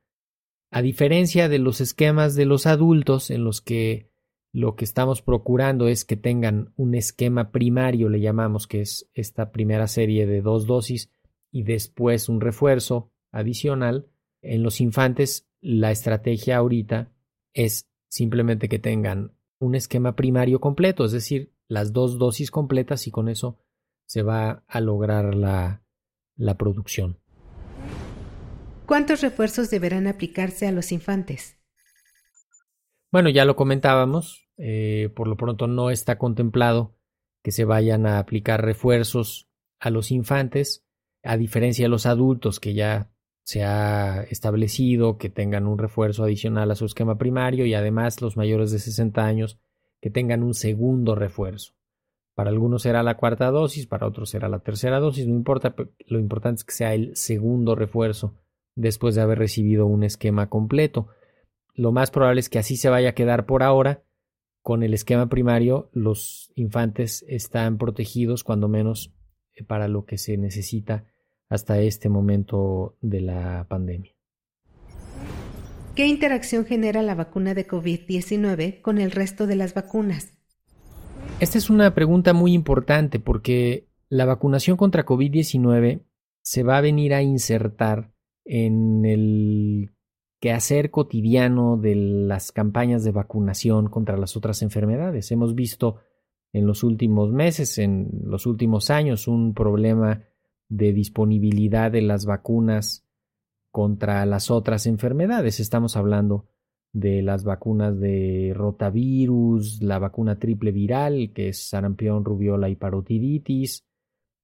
A 0.71 0.81
diferencia 0.81 1.47
de 1.47 1.59
los 1.59 1.79
esquemas 1.79 2.33
de 2.33 2.45
los 2.45 2.65
adultos 2.65 3.29
en 3.29 3.43
los 3.43 3.61
que 3.61 4.09
lo 4.53 4.75
que 4.75 4.85
estamos 4.85 5.23
procurando 5.23 5.87
es 5.87 6.05
que 6.05 6.15
tengan 6.15 6.71
un 6.77 6.93
esquema 6.93 7.51
primario, 7.51 8.07
le 8.07 8.21
llamamos, 8.21 8.67
que 8.67 8.81
es 8.81 9.09
esta 9.15 9.51
primera 9.51 9.87
serie 9.87 10.27
de 10.27 10.41
dos 10.41 10.67
dosis 10.67 11.09
y 11.51 11.63
después 11.63 12.29
un 12.29 12.39
refuerzo 12.39 13.11
adicional. 13.31 14.07
En 14.43 14.61
los 14.61 14.79
infantes, 14.79 15.49
la 15.59 15.89
estrategia 15.89 16.57
ahorita 16.57 17.11
es 17.53 17.89
simplemente 18.09 18.69
que 18.69 18.77
tengan 18.77 19.31
un 19.59 19.73
esquema 19.73 20.15
primario 20.15 20.59
completo, 20.59 21.03
es 21.03 21.11
decir, 21.11 21.51
las 21.67 21.91
dos 21.91 22.19
dosis 22.19 22.51
completas 22.51 23.07
y 23.07 23.11
con 23.11 23.29
eso 23.29 23.57
se 24.05 24.21
va 24.21 24.63
a 24.67 24.81
lograr 24.81 25.33
la, 25.33 25.83
la 26.35 26.57
producción. 26.59 27.17
¿Cuántos 28.85 29.21
refuerzos 29.21 29.71
deberán 29.71 30.05
aplicarse 30.05 30.67
a 30.67 30.71
los 30.71 30.91
infantes? 30.91 31.57
Bueno, 33.13 33.29
ya 33.29 33.45
lo 33.45 33.55
comentábamos, 33.55 34.49
eh, 34.57 35.11
por 35.15 35.27
lo 35.27 35.37
pronto 35.37 35.67
no 35.67 35.91
está 35.91 36.17
contemplado 36.17 36.95
que 37.43 37.51
se 37.51 37.63
vayan 37.63 38.07
a 38.07 38.17
aplicar 38.17 38.65
refuerzos 38.65 39.47
a 39.79 39.91
los 39.91 40.09
infantes, 40.09 40.83
a 41.21 41.37
diferencia 41.37 41.85
de 41.85 41.89
los 41.89 42.07
adultos 42.07 42.59
que 42.59 42.73
ya 42.73 43.11
se 43.43 43.63
ha 43.63 44.23
establecido 44.23 45.19
que 45.19 45.29
tengan 45.29 45.67
un 45.67 45.77
refuerzo 45.77 46.23
adicional 46.23 46.71
a 46.71 46.75
su 46.75 46.85
esquema 46.85 47.19
primario 47.19 47.67
y 47.67 47.75
además 47.75 48.19
los 48.19 48.35
mayores 48.35 48.71
de 48.71 48.79
60 48.79 49.23
años 49.23 49.59
que 50.01 50.09
tengan 50.09 50.41
un 50.41 50.55
segundo 50.55 51.13
refuerzo. 51.13 51.75
Para 52.33 52.49
algunos 52.49 52.81
será 52.81 53.03
la 53.03 53.17
cuarta 53.17 53.51
dosis, 53.51 53.85
para 53.85 54.07
otros 54.07 54.31
será 54.31 54.49
la 54.49 54.61
tercera 54.61 54.99
dosis, 54.99 55.27
no 55.27 55.35
importa, 55.35 55.75
lo 56.07 56.17
importante 56.17 56.61
es 56.61 56.63
que 56.63 56.73
sea 56.73 56.95
el 56.95 57.15
segundo 57.15 57.75
refuerzo 57.75 58.33
después 58.73 59.13
de 59.13 59.21
haber 59.21 59.37
recibido 59.37 59.85
un 59.85 60.01
esquema 60.03 60.49
completo. 60.49 61.09
Lo 61.75 61.91
más 61.91 62.11
probable 62.11 62.39
es 62.39 62.49
que 62.49 62.59
así 62.59 62.77
se 62.77 62.89
vaya 62.89 63.09
a 63.09 63.15
quedar 63.15 63.45
por 63.45 63.63
ahora. 63.63 64.03
Con 64.61 64.83
el 64.83 64.93
esquema 64.93 65.27
primario, 65.27 65.89
los 65.91 66.51
infantes 66.55 67.25
están 67.27 67.77
protegidos, 67.77 68.43
cuando 68.43 68.67
menos 68.69 69.13
eh, 69.55 69.63
para 69.63 69.87
lo 69.87 70.05
que 70.05 70.17
se 70.17 70.37
necesita 70.37 71.05
hasta 71.49 71.79
este 71.79 72.09
momento 72.09 72.97
de 73.01 73.21
la 73.21 73.67
pandemia. 73.67 74.13
¿Qué 75.95 76.07
interacción 76.07 76.65
genera 76.65 77.01
la 77.03 77.13
vacuna 77.13 77.53
de 77.53 77.67
COVID-19 77.67 78.81
con 78.81 78.97
el 78.97 79.11
resto 79.11 79.45
de 79.45 79.55
las 79.55 79.73
vacunas? 79.73 80.33
Esta 81.39 81.57
es 81.57 81.69
una 81.69 81.93
pregunta 81.93 82.33
muy 82.33 82.53
importante 82.53 83.19
porque 83.19 83.87
la 84.09 84.25
vacunación 84.25 84.77
contra 84.77 85.05
COVID-19 85.05 86.03
se 86.41 86.63
va 86.63 86.77
a 86.77 86.81
venir 86.81 87.13
a 87.13 87.21
insertar 87.21 88.11
en 88.45 89.05
el 89.05 89.92
quehacer 90.43 90.91
cotidiano 90.91 91.77
de 91.77 91.95
las 91.95 92.51
campañas 92.51 93.05
de 93.05 93.13
vacunación 93.13 93.87
contra 93.87 94.17
las 94.17 94.35
otras 94.35 94.61
enfermedades. 94.61 95.31
Hemos 95.31 95.55
visto 95.55 96.01
en 96.51 96.67
los 96.67 96.83
últimos 96.83 97.31
meses, 97.31 97.77
en 97.77 98.09
los 98.25 98.45
últimos 98.45 98.89
años, 98.89 99.29
un 99.29 99.53
problema 99.53 100.23
de 100.67 100.91
disponibilidad 100.91 101.93
de 101.93 102.01
las 102.01 102.25
vacunas 102.25 103.05
contra 103.71 104.25
las 104.25 104.51
otras 104.51 104.85
enfermedades. 104.85 105.61
Estamos 105.61 105.95
hablando 105.95 106.49
de 106.91 107.21
las 107.21 107.45
vacunas 107.45 107.97
de 107.97 108.51
rotavirus, 108.53 109.81
la 109.81 109.97
vacuna 109.97 110.39
triple 110.39 110.73
viral, 110.73 111.31
que 111.33 111.47
es 111.47 111.69
sarampión, 111.69 112.25
rubiola 112.25 112.67
y 112.67 112.75
parotiditis, 112.75 113.85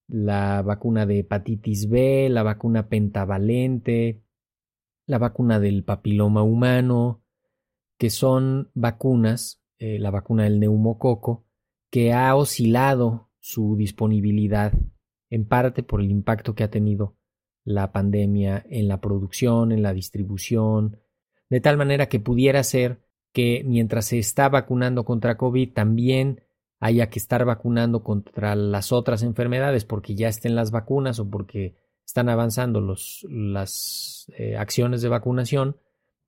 la 0.08 0.62
vacuna 0.62 1.06
de 1.06 1.20
hepatitis 1.20 1.90
B, 1.90 2.30
la 2.30 2.44
vacuna 2.44 2.88
pentavalente, 2.88 4.22
la 5.10 5.18
vacuna 5.18 5.60
del 5.60 5.84
papiloma 5.84 6.44
humano, 6.44 7.24
que 7.98 8.12
son 8.12 8.70
vacunas, 8.76 9.60
eh, 9.80 9.98
la 9.98 10.12
vacuna 10.12 10.44
del 10.44 10.60
neumococo, 10.60 11.48
que 11.90 12.14
ha 12.14 12.36
oscilado 12.36 13.32
su 13.40 13.76
disponibilidad 13.76 14.72
en 15.32 15.48
parte 15.48 15.82
por 15.82 16.02
el 16.02 16.12
impacto 16.12 16.54
que 16.54 16.64
ha 16.64 16.70
tenido 16.70 17.18
la 17.64 17.92
pandemia 17.92 18.64
en 18.70 18.88
la 18.88 19.02
producción, 19.02 19.72
en 19.72 19.82
la 19.82 19.94
distribución, 19.94 21.00
de 21.50 21.60
tal 21.60 21.76
manera 21.76 22.08
que 22.08 22.20
pudiera 22.20 22.64
ser 22.64 23.02
que 23.34 23.64
mientras 23.66 24.06
se 24.06 24.20
está 24.20 24.48
vacunando 24.48 25.06
contra 25.06 25.38
COVID 25.38 25.74
también 25.74 26.44
haya 26.80 27.10
que 27.10 27.18
estar 27.18 27.46
vacunando 27.46 28.04
contra 28.04 28.54
las 28.54 28.92
otras 28.92 29.24
enfermedades 29.24 29.86
porque 29.86 30.14
ya 30.14 30.28
estén 30.28 30.56
las 30.56 30.70
vacunas 30.70 31.18
o 31.18 31.28
porque 31.28 31.89
están 32.10 32.30
avanzando 32.30 32.82
los, 32.82 33.26
las 33.30 34.32
eh, 34.38 34.58
acciones 34.58 35.02
de 35.02 35.10
vacunación. 35.10 35.78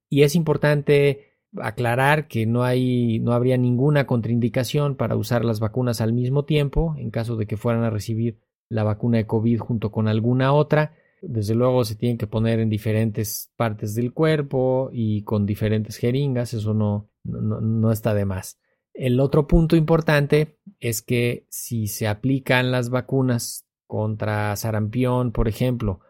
Y 0.08 0.22
es 0.22 0.34
importante 0.34 1.38
aclarar 1.58 2.28
que 2.28 2.46
no 2.46 2.64
hay, 2.64 3.20
no 3.20 3.32
habría 3.32 3.56
ninguna 3.56 4.06
contraindicación 4.06 4.96
para 4.96 5.16
usar 5.16 5.44
las 5.44 5.60
vacunas 5.60 6.00
al 6.00 6.12
mismo 6.12 6.44
tiempo 6.44 6.94
en 6.98 7.10
caso 7.10 7.36
de 7.36 7.46
que 7.46 7.56
fueran 7.56 7.84
a 7.84 7.90
recibir 7.90 8.40
la 8.68 8.84
vacuna 8.84 9.18
de 9.18 9.26
COVID 9.26 9.58
junto 9.58 9.92
con 9.92 10.08
alguna 10.08 10.52
otra 10.52 10.94
desde 11.22 11.54
luego 11.54 11.84
se 11.84 11.94
tienen 11.94 12.18
que 12.18 12.26
poner 12.26 12.58
en 12.58 12.68
diferentes 12.68 13.52
partes 13.56 13.94
del 13.94 14.12
cuerpo 14.12 14.90
y 14.92 15.22
con 15.22 15.46
diferentes 15.46 15.96
jeringas, 15.96 16.52
eso 16.52 16.74
no, 16.74 17.10
no, 17.22 17.92
está 17.92 18.12
de 18.12 18.24
más. 18.24 18.58
El 18.92 19.20
otro 19.20 19.46
punto 19.46 19.76
importante 19.76 20.58
es 20.80 21.00
que 21.00 21.46
si 21.48 21.86
se 21.86 22.08
aplican 22.08 22.72
las 22.72 22.90
vacunas 22.90 23.66
contra 23.92 24.56
sarampión, 24.56 25.32
por 25.32 25.48
ejemplo, 25.48 26.00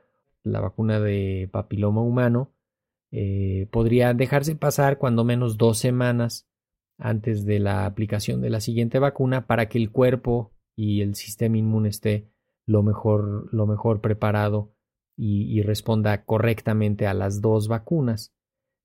la 0.44 0.60
vacuna 0.60 1.00
de 1.00 1.48
papiloma 1.50 2.00
humano, 2.00 2.52
eh, 3.10 3.66
podría 3.72 4.14
dejarse 4.14 4.54
pasar 4.54 4.98
cuando 4.98 5.24
menos 5.24 5.58
dos 5.58 5.78
semanas 5.78 6.48
antes 6.96 7.44
de 7.44 7.58
la 7.58 7.84
aplicación 7.84 8.40
de 8.40 8.50
la 8.50 8.60
siguiente 8.60 9.00
vacuna 9.00 9.48
para 9.48 9.68
que 9.68 9.78
el 9.78 9.90
cuerpo 9.90 10.52
y 10.76 11.00
el 11.00 11.16
sistema 11.16 11.58
inmune 11.58 11.88
esté 11.88 12.30
lo 12.66 12.84
mejor, 12.84 13.52
lo 13.52 13.66
mejor 13.66 14.00
preparado 14.00 14.76
y, 15.16 15.60
responda 15.62 16.24
correctamente 16.24 17.08
a 17.08 17.14
las 17.14 17.40
dos 17.40 17.66
vacunas. 17.66 18.32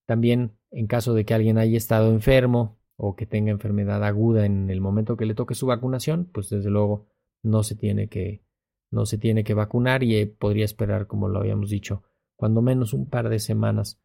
También, 0.07 0.57
en 0.71 0.87
caso 0.87 1.13
de 1.13 1.23
que 1.23 1.35
alguien 1.35 1.59
haya 1.59 1.77
estado 1.77 2.11
enfermo 2.11 2.79
o 2.95 3.15
que 3.15 3.27
tenga 3.27 3.51
enfermedad 3.51 4.03
aguda 4.03 4.47
en 4.47 4.71
el 4.71 4.81
momento 4.81 5.17
que 5.17 5.27
le 5.27 5.35
toque 5.35 5.53
su 5.53 5.67
vacunación, 5.67 6.27
pues 6.33 6.49
desde 6.49 6.71
luego 6.71 7.05
no 7.43 7.61
se 7.61 7.75
tiene 7.75 8.07
que, 8.07 8.46
no 8.91 9.05
se 9.05 9.17
tiene 9.17 9.43
que 9.43 9.53
vacunar 9.53 10.03
y 10.03 10.15
eh, 10.15 10.27
podría 10.27 10.65
esperar, 10.65 11.07
como 11.07 11.27
lo 11.27 11.39
habíamos 11.39 11.69
dicho, 11.69 12.03
cuando 12.35 12.61
menos 12.61 12.93
un 12.93 13.09
par 13.09 13.29
de 13.29 13.39
semanas 13.39 13.99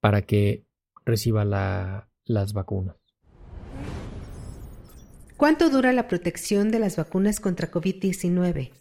para 0.00 0.22
que 0.22 0.66
reciba 1.04 1.44
la, 1.44 2.10
las 2.24 2.52
vacunas. 2.52 2.96
¿Cuánto 5.36 5.68
dura 5.68 5.92
la 5.92 6.08
protección 6.08 6.70
de 6.70 6.78
las 6.78 6.96
vacunas 6.96 7.40
contra 7.40 7.70
COVID-19? 7.70 8.72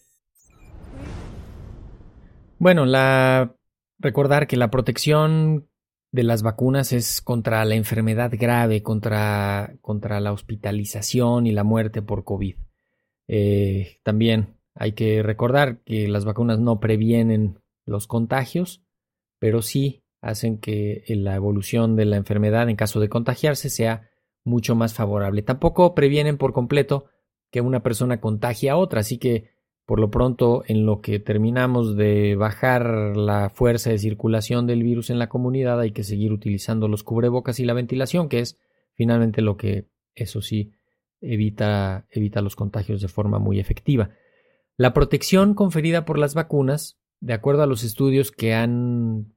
Bueno, 2.58 2.86
la 2.86 3.56
recordar 4.00 4.48
que 4.48 4.58
la 4.58 4.72
protección 4.72 5.68
de 6.12 6.24
las 6.24 6.44
vacunas 6.44 6.94
es 6.94 7.22
contra 7.22 7.66
la 7.66 7.76
enfermedad 7.76 8.32
grave, 8.34 8.82
contra, 8.82 9.76
contra 9.82 10.22
la 10.22 10.32
hospitalización 10.32 11.46
y 11.46 11.52
la 11.52 11.66
muerte 11.66 12.02
por 12.02 12.24
COVID. 12.24 12.56
Eh, 13.28 14.00
también 14.04 14.55
hay 14.76 14.92
que 14.92 15.24
recordar 15.24 15.82
que 15.84 16.08
las 16.08 16.26
vacunas 16.26 16.60
no 16.60 16.80
previenen 16.80 17.60
los 17.86 18.06
contagios, 18.08 18.84
pero 19.40 19.62
sí 19.62 20.04
hacen 20.22 20.60
que 20.60 21.04
la 21.08 21.36
evolución 21.36 21.96
de 21.96 22.06
la 22.06 22.18
enfermedad 22.18 22.70
en 22.70 22.76
caso 22.76 23.00
de 23.00 23.10
contagiarse 23.10 23.70
sea 23.70 24.10
mucho 24.44 24.76
más 24.76 24.94
favorable. 24.94 25.42
Tampoco 25.42 25.96
previenen 25.96 26.38
por 26.38 26.52
completo 26.52 27.06
que 27.52 27.62
una 27.62 27.82
persona 27.82 28.20
contagie 28.20 28.70
a 28.70 28.78
otra, 28.78 29.00
así 29.00 29.18
que 29.18 29.56
Por 29.86 30.00
lo 30.00 30.10
pronto, 30.10 30.64
en 30.68 30.86
lo 30.86 31.00
que 31.02 31.20
terminamos 31.20 31.96
de 31.96 32.36
bajar 32.36 33.16
la 33.16 33.52
fuerza 33.52 33.92
de 33.92 34.00
circulación 34.00 34.66
del 34.66 34.82
virus 34.82 35.12
en 35.12 35.20
la 35.20 35.30
comunidad, 35.30 35.80
hay 35.80 35.92
que 35.92 36.04
seguir 36.04 36.32
utilizando 36.32 36.88
los 36.88 37.04
cubrebocas 37.04 37.60
y 37.60 37.66
la 37.66 37.74
ventilación, 37.74 38.28
que 38.28 38.40
es 38.40 38.58
finalmente 38.96 39.44
lo 39.44 39.58
que, 39.58 39.86
eso 40.16 40.42
sí, 40.42 40.72
evita, 41.22 42.08
evita 42.10 42.42
los 42.42 42.56
contagios 42.56 43.00
de 43.00 43.10
forma 43.10 43.38
muy 43.38 43.60
efectiva. 43.60 44.10
La 44.78 44.94
protección 44.94 45.54
conferida 45.54 46.04
por 46.06 46.20
las 46.20 46.34
vacunas, 46.34 47.00
de 47.22 47.34
acuerdo 47.34 47.64
a 47.64 47.68
los 47.68 47.84
estudios 47.84 48.32
que 48.32 48.54
han 48.54 49.34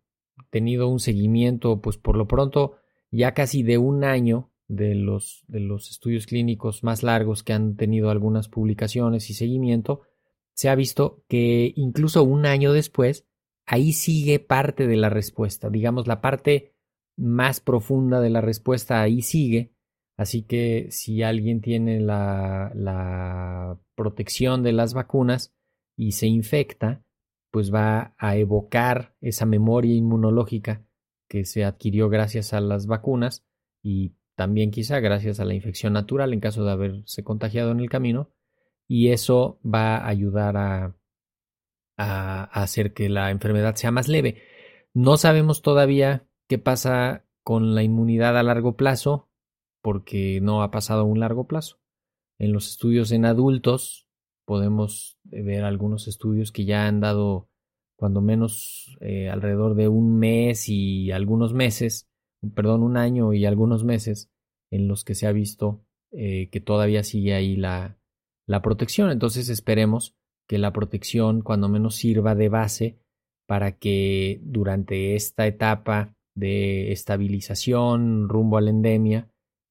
tenido 0.50 0.88
un 0.88 0.98
seguimiento, 0.98 1.80
pues 1.80 1.96
por 1.96 2.16
lo 2.16 2.26
pronto, 2.26 2.76
ya 3.10 3.34
casi 3.34 3.62
de 3.62 3.78
un 3.78 4.04
año 4.04 4.52
de 4.66 4.94
los, 4.94 5.44
de 5.46 5.60
los 5.60 5.90
estudios 5.90 6.26
clínicos 6.26 6.82
más 6.82 7.02
largos 7.02 7.42
que 7.42 7.52
han 7.52 7.76
tenido 7.76 8.10
algunas 8.10 8.48
publicaciones 8.48 9.30
y 9.30 9.34
seguimiento, 9.34 10.02
se 10.54 10.68
ha 10.68 10.74
visto 10.74 11.24
que 11.28 11.72
incluso 11.76 12.24
un 12.24 12.44
año 12.44 12.72
después, 12.72 13.26
ahí 13.64 13.92
sigue 13.92 14.40
parte 14.40 14.86
de 14.86 14.96
la 14.96 15.08
respuesta, 15.08 15.70
digamos 15.70 16.06
la 16.06 16.20
parte 16.20 16.74
más 17.16 17.60
profunda 17.60 18.20
de 18.20 18.30
la 18.30 18.40
respuesta 18.40 19.00
ahí 19.00 19.22
sigue, 19.22 19.72
así 20.18 20.42
que 20.42 20.88
si 20.90 21.22
alguien 21.22 21.62
tiene 21.62 22.00
la, 22.00 23.78
protección 23.94 24.62
de 24.62 24.72
las 24.72 24.94
vacunas 24.94 25.54
y 25.96 26.12
se 26.12 26.26
infecta, 26.26 27.02
pues 27.50 27.72
va 27.74 28.14
a 28.18 28.36
evocar 28.36 29.16
esa 29.20 29.46
memoria 29.46 29.94
inmunológica 29.94 30.84
que 31.28 31.44
se 31.44 31.64
adquirió 31.64 32.08
gracias 32.08 32.52
a 32.52 32.60
las 32.60 32.86
vacunas 32.86 33.44
y 33.82 34.12
también 34.36 34.70
quizá 34.70 35.00
gracias 35.00 35.40
a 35.40 35.44
la 35.44 35.54
infección 35.54 35.94
natural 35.94 36.32
en 36.32 36.40
caso 36.40 36.64
de 36.64 36.70
haberse 36.70 37.24
contagiado 37.24 37.72
en 37.72 37.80
el 37.80 37.90
camino 37.90 38.30
y 38.86 39.08
eso 39.10 39.60
va 39.64 39.96
a 39.96 40.08
ayudar 40.08 40.56
a, 40.56 40.94
hacer 41.96 42.92
que 42.92 43.08
la 43.08 43.32
enfermedad 43.32 43.74
sea 43.74 43.90
más 43.90 44.06
leve. 44.06 44.42
No 44.94 45.16
sabemos 45.16 45.62
todavía 45.62 46.28
qué 46.46 46.56
pasa 46.58 47.24
con 47.42 47.74
la 47.74 47.82
inmunidad 47.82 48.38
a 48.38 48.44
largo 48.44 48.76
plazo 48.76 49.27
porque 49.82 50.40
no 50.40 50.62
ha 50.62 50.70
pasado 50.70 51.04
un 51.04 51.20
largo 51.20 51.46
plazo. 51.46 51.80
En 52.38 52.52
los 52.52 52.68
estudios 52.68 53.10
en 53.12 53.24
adultos 53.24 54.06
podemos 54.44 55.18
ver 55.24 55.64
algunos 55.64 56.08
estudios 56.08 56.52
que 56.52 56.64
ya 56.64 56.86
han 56.86 57.00
dado 57.00 57.48
cuando 57.96 58.20
menos 58.20 58.96
eh, 59.00 59.28
alrededor 59.28 59.74
de 59.74 59.88
un 59.88 60.18
mes 60.18 60.68
y 60.68 61.10
algunos 61.10 61.52
meses, 61.52 62.08
perdón, 62.54 62.82
un 62.82 62.96
año 62.96 63.34
y 63.34 63.44
algunos 63.44 63.84
meses 63.84 64.30
en 64.70 64.86
los 64.86 65.04
que 65.04 65.14
se 65.14 65.26
ha 65.26 65.32
visto 65.32 65.84
eh, 66.12 66.48
que 66.50 66.60
todavía 66.60 67.02
sigue 67.02 67.34
ahí 67.34 67.56
la, 67.56 67.98
la 68.46 68.62
protección. 68.62 69.10
Entonces 69.10 69.48
esperemos 69.48 70.14
que 70.48 70.58
la 70.58 70.72
protección 70.72 71.42
cuando 71.42 71.68
menos 71.68 71.96
sirva 71.96 72.34
de 72.34 72.48
base 72.48 72.98
para 73.46 73.72
que 73.72 74.40
durante 74.42 75.14
esta 75.14 75.46
etapa 75.46 76.14
de 76.34 76.92
estabilización 76.92 78.28
rumbo 78.28 78.56
a 78.58 78.60
la 78.60 78.70
endemia, 78.70 79.30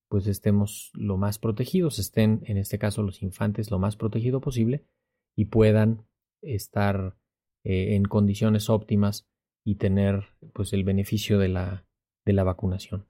pues 0.09 0.27
estemos 0.27 0.91
lo 0.93 1.17
más 1.17 1.39
protegidos, 1.39 1.99
estén 1.99 2.41
en 2.45 2.57
este 2.57 2.79
caso 2.79 3.03
los 3.03 3.21
infantes 3.21 3.71
lo 3.71 3.79
más 3.79 3.95
protegido 3.95 4.41
posible 4.41 4.85
y 5.35 5.45
puedan 5.45 6.05
estar 6.41 7.17
eh, 7.63 7.95
en 7.95 8.05
condiciones 8.05 8.69
óptimas 8.69 9.27
y 9.65 9.75
tener 9.75 10.25
pues 10.53 10.73
el 10.73 10.83
beneficio 10.83 11.39
de 11.39 11.49
la, 11.49 11.85
de 12.25 12.33
la 12.33 12.43
vacunación. 12.43 13.05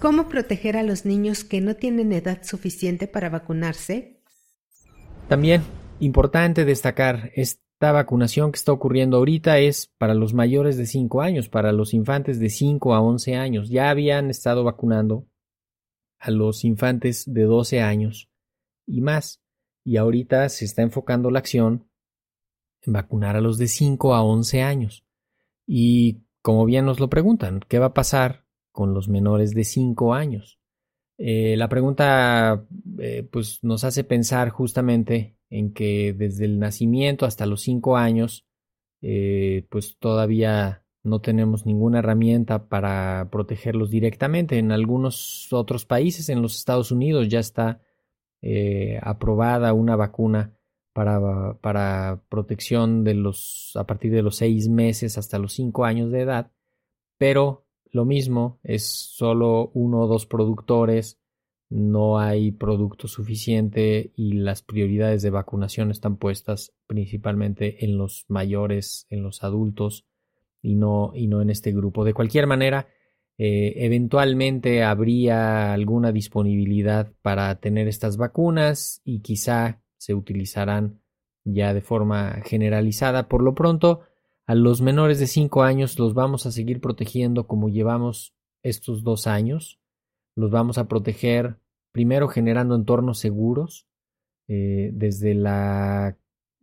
¿Cómo 0.00 0.28
proteger 0.28 0.76
a 0.76 0.82
los 0.82 1.04
niños 1.04 1.44
que 1.44 1.60
no 1.60 1.74
tienen 1.74 2.12
edad 2.12 2.42
suficiente 2.42 3.06
para 3.06 3.30
vacunarse 3.30 4.16
también, 5.28 5.62
importante 5.98 6.64
destacar, 6.64 7.32
esta 7.34 7.90
vacunación 7.90 8.52
que 8.52 8.58
está 8.58 8.70
ocurriendo 8.70 9.16
ahorita 9.16 9.58
es 9.58 9.90
para 9.98 10.14
los 10.14 10.34
mayores 10.34 10.76
de 10.76 10.86
5 10.86 11.20
años, 11.20 11.48
para 11.48 11.72
los 11.72 11.94
infantes 11.94 12.38
de 12.38 12.48
5 12.48 12.94
a 12.94 13.00
11 13.00 13.34
años. 13.34 13.68
Ya 13.68 13.90
habían 13.90 14.30
estado 14.30 14.62
vacunando 14.62 15.26
a 16.26 16.30
los 16.30 16.64
infantes 16.64 17.24
de 17.32 17.42
12 17.42 17.80
años 17.80 18.28
y 18.86 19.00
más. 19.00 19.42
Y 19.84 19.96
ahorita 19.96 20.48
se 20.48 20.64
está 20.64 20.82
enfocando 20.82 21.30
la 21.30 21.38
acción 21.38 21.88
en 22.82 22.92
vacunar 22.92 23.36
a 23.36 23.40
los 23.40 23.58
de 23.58 23.68
5 23.68 24.14
a 24.14 24.22
11 24.22 24.62
años. 24.62 25.04
Y 25.66 26.22
como 26.42 26.64
bien 26.64 26.84
nos 26.84 27.00
lo 27.00 27.08
preguntan, 27.08 27.60
¿qué 27.68 27.78
va 27.78 27.86
a 27.86 27.94
pasar 27.94 28.44
con 28.72 28.94
los 28.94 29.08
menores 29.08 29.54
de 29.54 29.64
5 29.64 30.14
años? 30.14 30.60
Eh, 31.18 31.56
la 31.56 31.68
pregunta 31.68 32.66
eh, 32.98 33.26
pues 33.30 33.62
nos 33.62 33.84
hace 33.84 34.04
pensar 34.04 34.50
justamente 34.50 35.38
en 35.48 35.72
que 35.72 36.12
desde 36.12 36.44
el 36.44 36.58
nacimiento 36.58 37.24
hasta 37.24 37.46
los 37.46 37.62
cinco 37.62 37.96
años 37.96 38.46
eh, 39.00 39.66
pues 39.70 39.96
todavía 39.98 40.84
no 41.06 41.20
tenemos 41.20 41.66
ninguna 41.66 42.00
herramienta 42.00 42.68
para 42.68 43.28
protegerlos 43.30 43.90
directamente. 43.90 44.58
En 44.58 44.72
algunos 44.72 45.52
otros 45.52 45.86
países, 45.86 46.28
en 46.28 46.42
los 46.42 46.56
Estados 46.56 46.90
Unidos, 46.90 47.28
ya 47.28 47.38
está 47.40 47.80
aprobada 49.02 49.72
una 49.72 49.96
vacuna 49.96 50.56
para, 50.92 51.58
para, 51.60 52.22
protección 52.28 53.04
de 53.04 53.14
los 53.14 53.72
a 53.74 53.86
partir 53.86 54.12
de 54.12 54.22
los 54.22 54.36
seis 54.36 54.68
meses 54.68 55.18
hasta 55.18 55.38
los 55.38 55.52
cinco 55.52 55.84
años 55.84 56.10
de 56.10 56.20
edad, 56.20 56.52
pero 57.18 57.66
lo 57.90 58.04
mismo, 58.04 58.60
es 58.62 58.86
solo 58.86 59.70
uno 59.74 60.00
o 60.00 60.06
dos 60.06 60.26
productores, 60.26 61.18
no 61.68 62.18
hay 62.18 62.52
producto 62.52 63.08
suficiente 63.08 64.12
y 64.14 64.34
las 64.34 64.62
prioridades 64.62 65.22
de 65.22 65.30
vacunación 65.30 65.90
están 65.90 66.16
puestas 66.16 66.72
principalmente 66.86 67.84
en 67.84 67.98
los 67.98 68.24
mayores, 68.28 69.06
en 69.10 69.22
los 69.22 69.42
adultos 69.42 70.06
y 70.66 70.74
no, 70.74 71.12
y 71.14 71.28
no 71.28 71.40
en 71.40 71.50
este 71.50 71.70
grupo. 71.70 72.04
De 72.04 72.12
cualquier 72.12 72.48
manera, 72.48 72.88
eh, 73.38 73.74
eventualmente 73.76 74.82
habría 74.82 75.72
alguna 75.72 76.10
disponibilidad 76.10 77.12
para 77.22 77.54
tener 77.60 77.86
estas 77.86 78.16
vacunas 78.16 79.00
y 79.04 79.20
quizá 79.20 79.80
se 79.96 80.14
utilizarán 80.14 81.00
ya 81.44 81.72
de 81.72 81.82
forma 81.82 82.42
generalizada. 82.44 83.28
Por 83.28 83.44
lo 83.44 83.54
pronto, 83.54 84.00
a 84.44 84.56
los 84.56 84.82
menores 84.82 85.20
de 85.20 85.28
5 85.28 85.62
años 85.62 86.00
los 86.00 86.14
vamos 86.14 86.46
a 86.46 86.50
seguir 86.50 86.80
protegiendo 86.80 87.46
como 87.46 87.68
llevamos 87.68 88.34
estos 88.64 89.04
dos 89.04 89.28
años. 89.28 89.78
Los 90.34 90.50
vamos 90.50 90.78
a 90.78 90.88
proteger 90.88 91.60
primero 91.92 92.26
generando 92.26 92.74
entornos 92.74 93.20
seguros. 93.20 93.86
Eh, 94.48 94.90
desde 94.92 95.34
la, 95.34 96.18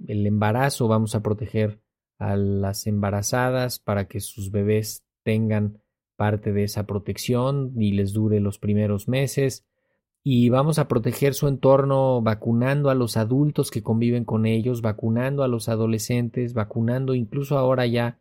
el 0.05 0.27
embarazo 0.27 0.89
vamos 0.89 1.15
a 1.15 1.23
proteger 1.23 1.82
a 2.17 2.35
las 2.35 2.87
embarazadas 2.87 3.79
para 3.79 4.07
que 4.07 4.19
sus 4.19 4.51
bebés 4.51 5.03
tengan 5.23 5.81
parte 6.15 6.53
de 6.53 6.63
esa 6.63 6.85
protección 6.85 7.73
y 7.77 7.91
les 7.93 8.13
dure 8.13 8.39
los 8.39 8.59
primeros 8.59 9.07
meses. 9.07 9.65
Y 10.23 10.49
vamos 10.49 10.79
a 10.79 10.87
proteger 10.87 11.33
su 11.33 11.47
entorno 11.47 12.21
vacunando 12.21 12.89
a 12.89 12.95
los 12.95 13.17
adultos 13.17 13.71
que 13.71 13.83
conviven 13.83 14.23
con 14.23 14.45
ellos, 14.45 14.81
vacunando 14.81 15.43
a 15.43 15.47
los 15.47 15.67
adolescentes, 15.67 16.53
vacunando 16.53 17.13
incluso 17.13 17.57
ahora 17.57 17.85
ya 17.87 18.19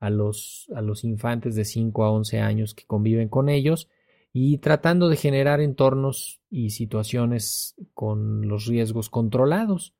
a 0.00 0.10
los, 0.10 0.70
a 0.74 0.80
los 0.80 1.04
infantes 1.04 1.54
de 1.54 1.64
5 1.64 2.04
a 2.04 2.10
11 2.10 2.40
años 2.40 2.74
que 2.74 2.86
conviven 2.86 3.28
con 3.28 3.48
ellos 3.48 3.88
y 4.32 4.58
tratando 4.58 5.08
de 5.08 5.16
generar 5.16 5.60
entornos 5.60 6.40
y 6.50 6.70
situaciones 6.70 7.76
con 7.94 8.48
los 8.48 8.66
riesgos 8.66 9.08
controlados, 9.08 9.94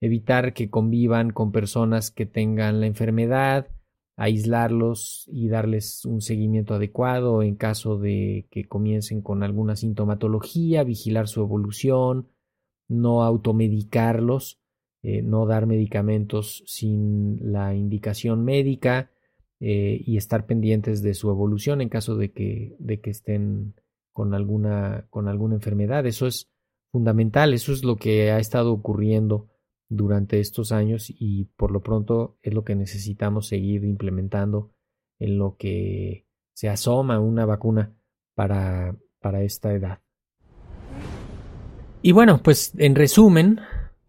evitar 0.00 0.52
que 0.54 0.70
convivan 0.70 1.30
con 1.30 1.52
personas 1.52 2.10
que 2.10 2.26
tengan 2.26 2.80
la 2.80 2.86
enfermedad, 2.86 3.68
aislarlos 4.16 5.28
y 5.32 5.48
darles 5.48 6.04
un 6.04 6.20
seguimiento 6.20 6.74
adecuado 6.74 7.42
en 7.42 7.54
caso 7.54 7.98
de 7.98 8.46
que 8.50 8.66
comiencen 8.66 9.22
con 9.22 9.42
alguna 9.42 9.76
sintomatología, 9.76 10.82
vigilar 10.84 11.28
su 11.28 11.40
evolución, 11.40 12.28
no 12.88 13.22
automedicarlos, 13.22 14.60
eh, 15.02 15.22
no 15.22 15.46
dar 15.46 15.66
medicamentos 15.66 16.64
sin 16.66 17.38
la 17.52 17.74
indicación 17.74 18.44
médica 18.44 19.12
eh, 19.60 20.02
y 20.04 20.16
estar 20.16 20.46
pendientes 20.46 21.02
de 21.02 21.14
su 21.14 21.30
evolución 21.30 21.80
en 21.80 21.88
caso 21.88 22.16
de 22.16 22.32
que, 22.32 22.74
de 22.78 23.00
que 23.00 23.10
estén 23.10 23.74
con 24.12 24.34
alguna, 24.34 25.06
con 25.10 25.28
alguna 25.28 25.54
enfermedad. 25.56 26.06
Eso 26.06 26.26
es 26.26 26.50
fundamental, 26.90 27.54
eso 27.54 27.72
es 27.72 27.84
lo 27.84 27.96
que 27.96 28.32
ha 28.32 28.38
estado 28.40 28.72
ocurriendo 28.72 29.48
durante 29.88 30.40
estos 30.40 30.72
años 30.72 31.10
y 31.10 31.44
por 31.56 31.70
lo 31.70 31.80
pronto 31.80 32.38
es 32.42 32.52
lo 32.52 32.64
que 32.64 32.74
necesitamos 32.74 33.48
seguir 33.48 33.84
implementando 33.84 34.72
en 35.18 35.38
lo 35.38 35.56
que 35.56 36.26
se 36.54 36.68
asoma 36.68 37.20
una 37.20 37.46
vacuna 37.46 37.96
para, 38.34 38.96
para 39.20 39.42
esta 39.42 39.72
edad. 39.72 40.00
Y 42.02 42.12
bueno, 42.12 42.40
pues 42.42 42.72
en 42.78 42.94
resumen, 42.94 43.60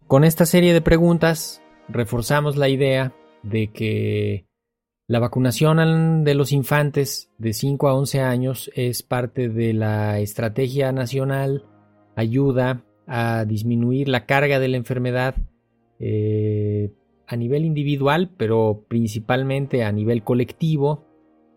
con 0.06 0.24
esta 0.24 0.46
serie 0.46 0.72
de 0.72 0.80
preguntas 0.80 1.62
reforzamos 1.88 2.56
la 2.56 2.68
idea 2.68 3.14
de 3.42 3.72
que 3.72 4.46
la 5.08 5.18
vacunación 5.18 6.22
de 6.22 6.34
los 6.34 6.52
infantes 6.52 7.30
de 7.38 7.52
5 7.52 7.88
a 7.88 7.94
11 7.94 8.20
años 8.20 8.70
es 8.76 9.02
parte 9.02 9.48
de 9.48 9.72
la 9.72 10.20
estrategia 10.20 10.92
nacional, 10.92 11.64
ayuda 12.14 12.84
a 13.08 13.44
disminuir 13.44 14.08
la 14.08 14.24
carga 14.26 14.60
de 14.60 14.68
la 14.68 14.76
enfermedad 14.76 15.34
eh, 16.02 16.94
a 17.26 17.36
nivel 17.36 17.64
individual, 17.66 18.30
pero 18.36 18.86
principalmente 18.88 19.84
a 19.84 19.92
nivel 19.92 20.24
colectivo. 20.24 21.04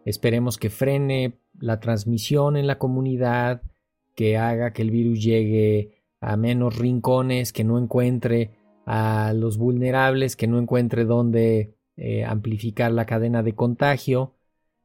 Esperemos 0.05 0.57
que 0.57 0.69
frene 0.69 1.39
la 1.59 1.79
transmisión 1.79 2.57
en 2.57 2.67
la 2.67 2.77
comunidad, 2.77 3.63
que 4.15 4.37
haga 4.37 4.73
que 4.73 4.81
el 4.81 4.91
virus 4.91 5.23
llegue 5.23 6.03
a 6.19 6.35
menos 6.35 6.77
rincones, 6.77 7.53
que 7.53 7.63
no 7.63 7.79
encuentre 7.79 8.51
a 8.85 9.33
los 9.33 9.57
vulnerables, 9.57 10.35
que 10.35 10.45
no 10.45 10.59
encuentre 10.59 11.05
dónde 11.05 11.75
eh, 11.95 12.25
amplificar 12.25 12.91
la 12.91 13.05
cadena 13.05 13.41
de 13.43 13.55
contagio. 13.55 14.35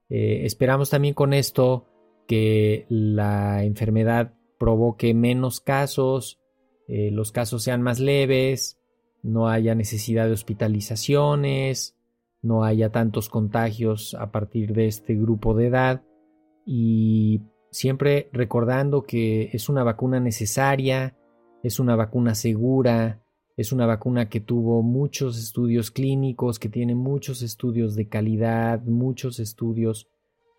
Eh, 0.09 0.43
esperamos 0.45 0.89
también 0.89 1.15
con 1.15 1.35
esto 1.35 1.87
que 2.29 2.87
la 2.89 3.65
enfermedad 3.65 4.35
provoque 4.59 5.13
menos 5.15 5.61
casos, 5.61 6.41
los 6.89 7.33
casos 7.33 7.63
sean 7.63 7.83
más 7.83 8.01
leves, 8.01 8.78
no 9.23 9.49
haya 9.49 9.75
necesidad 9.75 10.27
de 10.27 10.33
hospitalizaciones, 10.33 11.97
no 12.43 12.65
haya 12.65 12.91
tantos 12.91 13.29
contagios 13.29 14.15
a 14.15 14.31
partir 14.31 14.73
de 14.73 14.87
este 14.87 15.15
grupo 15.15 15.55
de 15.55 15.67
edad 15.67 16.03
y 16.65 17.43
siempre 17.71 18.29
recordando 18.33 19.03
que 19.03 19.51
es 19.53 19.69
una 19.69 19.83
vacuna 19.83 20.21
necesaria, 20.21 21.17
es 21.63 21.81
una 21.81 21.97
vacuna 21.97 22.35
segura, 22.35 23.23
es 23.57 23.73
una 23.73 23.87
vacuna 23.87 24.29
que 24.29 24.41
tuvo 24.41 24.83
muchos 24.83 25.37
estudios 25.37 25.91
clínicos, 25.91 26.59
que 26.59 26.69
tiene 26.69 26.95
muchos 26.95 27.43
estudios 27.43 27.97
de 27.97 28.09
calidad, 28.09 28.83
muchos 28.83 29.41
estudios 29.41 30.09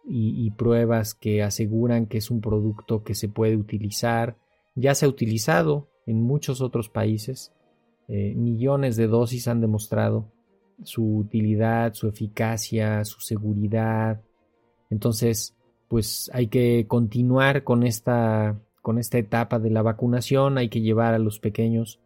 y, 0.05 0.51
pruebas 0.51 1.13
que 1.13 1.43
aseguran 1.43 2.07
que 2.07 2.17
es 2.17 2.31
un 2.31 2.41
producto 2.41 3.03
que 3.03 3.13
se 3.13 3.29
puede 3.29 3.55
utilizar. 3.55 4.37
Ya 4.75 4.95
se 4.95 5.05
ha 5.05 5.09
utilizado 5.09 5.87
en 6.07 6.23
muchos 6.23 6.61
otros 6.61 6.89
países. 6.89 7.53
Eh, 8.09 8.33
millones 8.35 8.97
de 8.97 9.07
dosis 9.07 9.47
han 9.47 9.61
demostrado 9.61 10.25
su 10.83 11.17
utilidad, 11.17 11.93
su 11.93 12.07
eficacia, 12.07 13.05
su 13.05 13.19
seguridad. 13.19 14.19
Entonces, 14.89 15.55
pues 15.87 16.31
hay 16.33 16.47
que 16.47 16.85
continuar 16.87 17.63
con 17.63 17.83
esta, 17.83 18.59
con 18.81 18.97
esta 18.97 19.19
etapa 19.19 19.59
de 19.59 19.69
la 19.69 19.83
vacunación, 19.83 20.57
hay 20.57 20.69
que 20.69 20.81
llevar 20.81 21.13
a 21.13 21.19
los 21.19 21.39
pequeños 21.39 21.99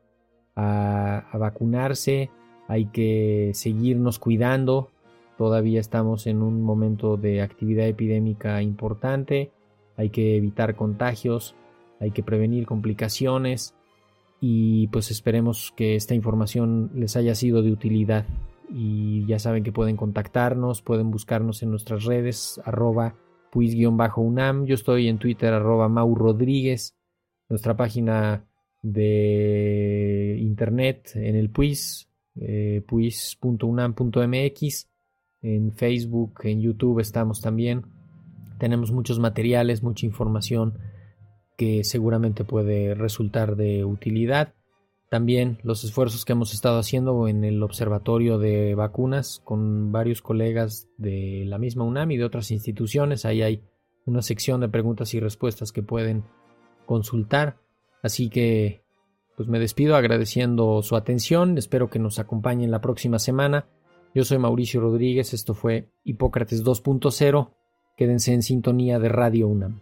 a, 0.58 1.26
vacunarse, 1.40 2.30
hay 2.68 2.88
que 2.88 3.52
seguirnos 3.54 4.20
cuidando, 4.20 4.90
todavía 5.38 5.80
estamos 5.80 6.28
en 6.28 6.42
un 6.42 6.62
momento 6.62 7.16
de 7.16 7.42
actividad 7.42 7.88
epidémica 7.88 8.62
importante, 8.62 9.52
hay 9.96 10.10
que 10.10 10.36
evitar 10.36 10.76
contagios, 10.76 11.56
hay 12.02 12.12
que 12.12 12.24
prevenir 12.24 12.66
complicaciones 12.66 13.74
y 14.46 14.88
pues 14.88 15.10
esperemos 15.10 15.72
que 15.78 15.96
esta 15.96 16.16
información 16.16 16.92
les 16.96 17.16
haya 17.16 17.34
sido 17.34 17.62
de 17.62 17.72
utilidad. 17.72 18.26
Y 18.70 19.26
ya 19.26 19.40
saben 19.40 19.64
que 19.64 19.72
pueden 19.72 19.96
contactarnos, 19.96 20.82
pueden 20.82 21.12
buscarnos 21.12 21.64
en 21.64 21.70
nuestras 21.70 22.04
redes 22.04 22.60
arroba 22.66 23.16
puis-unam, 23.54 24.66
yo 24.66 24.76
estoy 24.76 25.08
en 25.08 25.18
Twitter 25.18 25.54
arroba 25.54 25.88
Mau 25.88 26.14
Rodríguez, 26.14 26.94
nuestra 27.48 27.78
página 27.78 28.46
de 28.82 30.36
internet 30.42 31.12
en 31.16 31.38
el 31.38 31.50
puis, 31.50 32.06
eh, 32.36 32.84
puis.unam.mx, 32.86 33.98
en 35.42 35.72
Facebook, 35.72 36.42
en 36.44 36.60
YouTube 36.60 37.00
estamos 37.00 37.40
también. 37.40 37.84
Tenemos 38.60 38.92
muchos 38.92 39.20
materiales, 39.20 39.84
mucha 39.84 40.06
información 40.06 40.80
que 41.58 41.84
seguramente 41.84 42.44
puede 42.44 42.96
resultar 42.96 43.56
de 43.56 43.86
utilidad. 43.86 44.54
También 45.10 45.60
los 45.62 45.84
esfuerzos 45.84 46.26
que 46.26 46.34
hemos 46.34 46.54
estado 46.54 46.80
haciendo 46.80 47.28
en 47.28 47.44
el 47.44 47.62
observatorio 47.62 48.40
de 48.40 48.74
vacunas 48.74 49.42
con 49.44 49.92
varios 49.92 50.24
colegas 50.24 50.88
de 50.98 51.44
la 51.46 51.60
misma 51.60 51.84
UNAM 51.84 52.10
y 52.12 52.18
de 52.18 52.26
otras 52.26 52.50
instituciones. 52.50 53.24
Ahí 53.26 53.44
hay 53.44 53.62
una 54.06 54.24
sección 54.24 54.62
de 54.62 54.70
preguntas 54.70 55.14
y 55.14 55.20
respuestas 55.20 55.72
que 55.72 55.84
pueden 55.84 56.24
consultar. 56.88 57.58
Así 58.02 58.30
que, 58.30 58.82
pues 59.38 59.48
me 59.48 59.60
despido 59.60 59.96
agradeciendo 59.96 60.82
su 60.82 60.96
atención. 60.96 61.60
Espero 61.60 61.92
que 61.92 62.00
nos 62.00 62.18
acompañen 62.18 62.72
la 62.72 62.82
próxima 62.82 63.20
semana. 63.20 63.68
Yo 64.16 64.24
soy 64.24 64.40
Mauricio 64.40 64.82
Rodríguez. 64.82 65.34
Esto 65.34 65.54
fue 65.54 65.90
Hipócrates 66.04 66.64
2.0. 66.64 67.52
Quédense 67.96 68.34
en 68.34 68.42
sintonía 68.42 68.98
de 68.98 69.10
Radio 69.10 69.48
UNAM. 69.48 69.82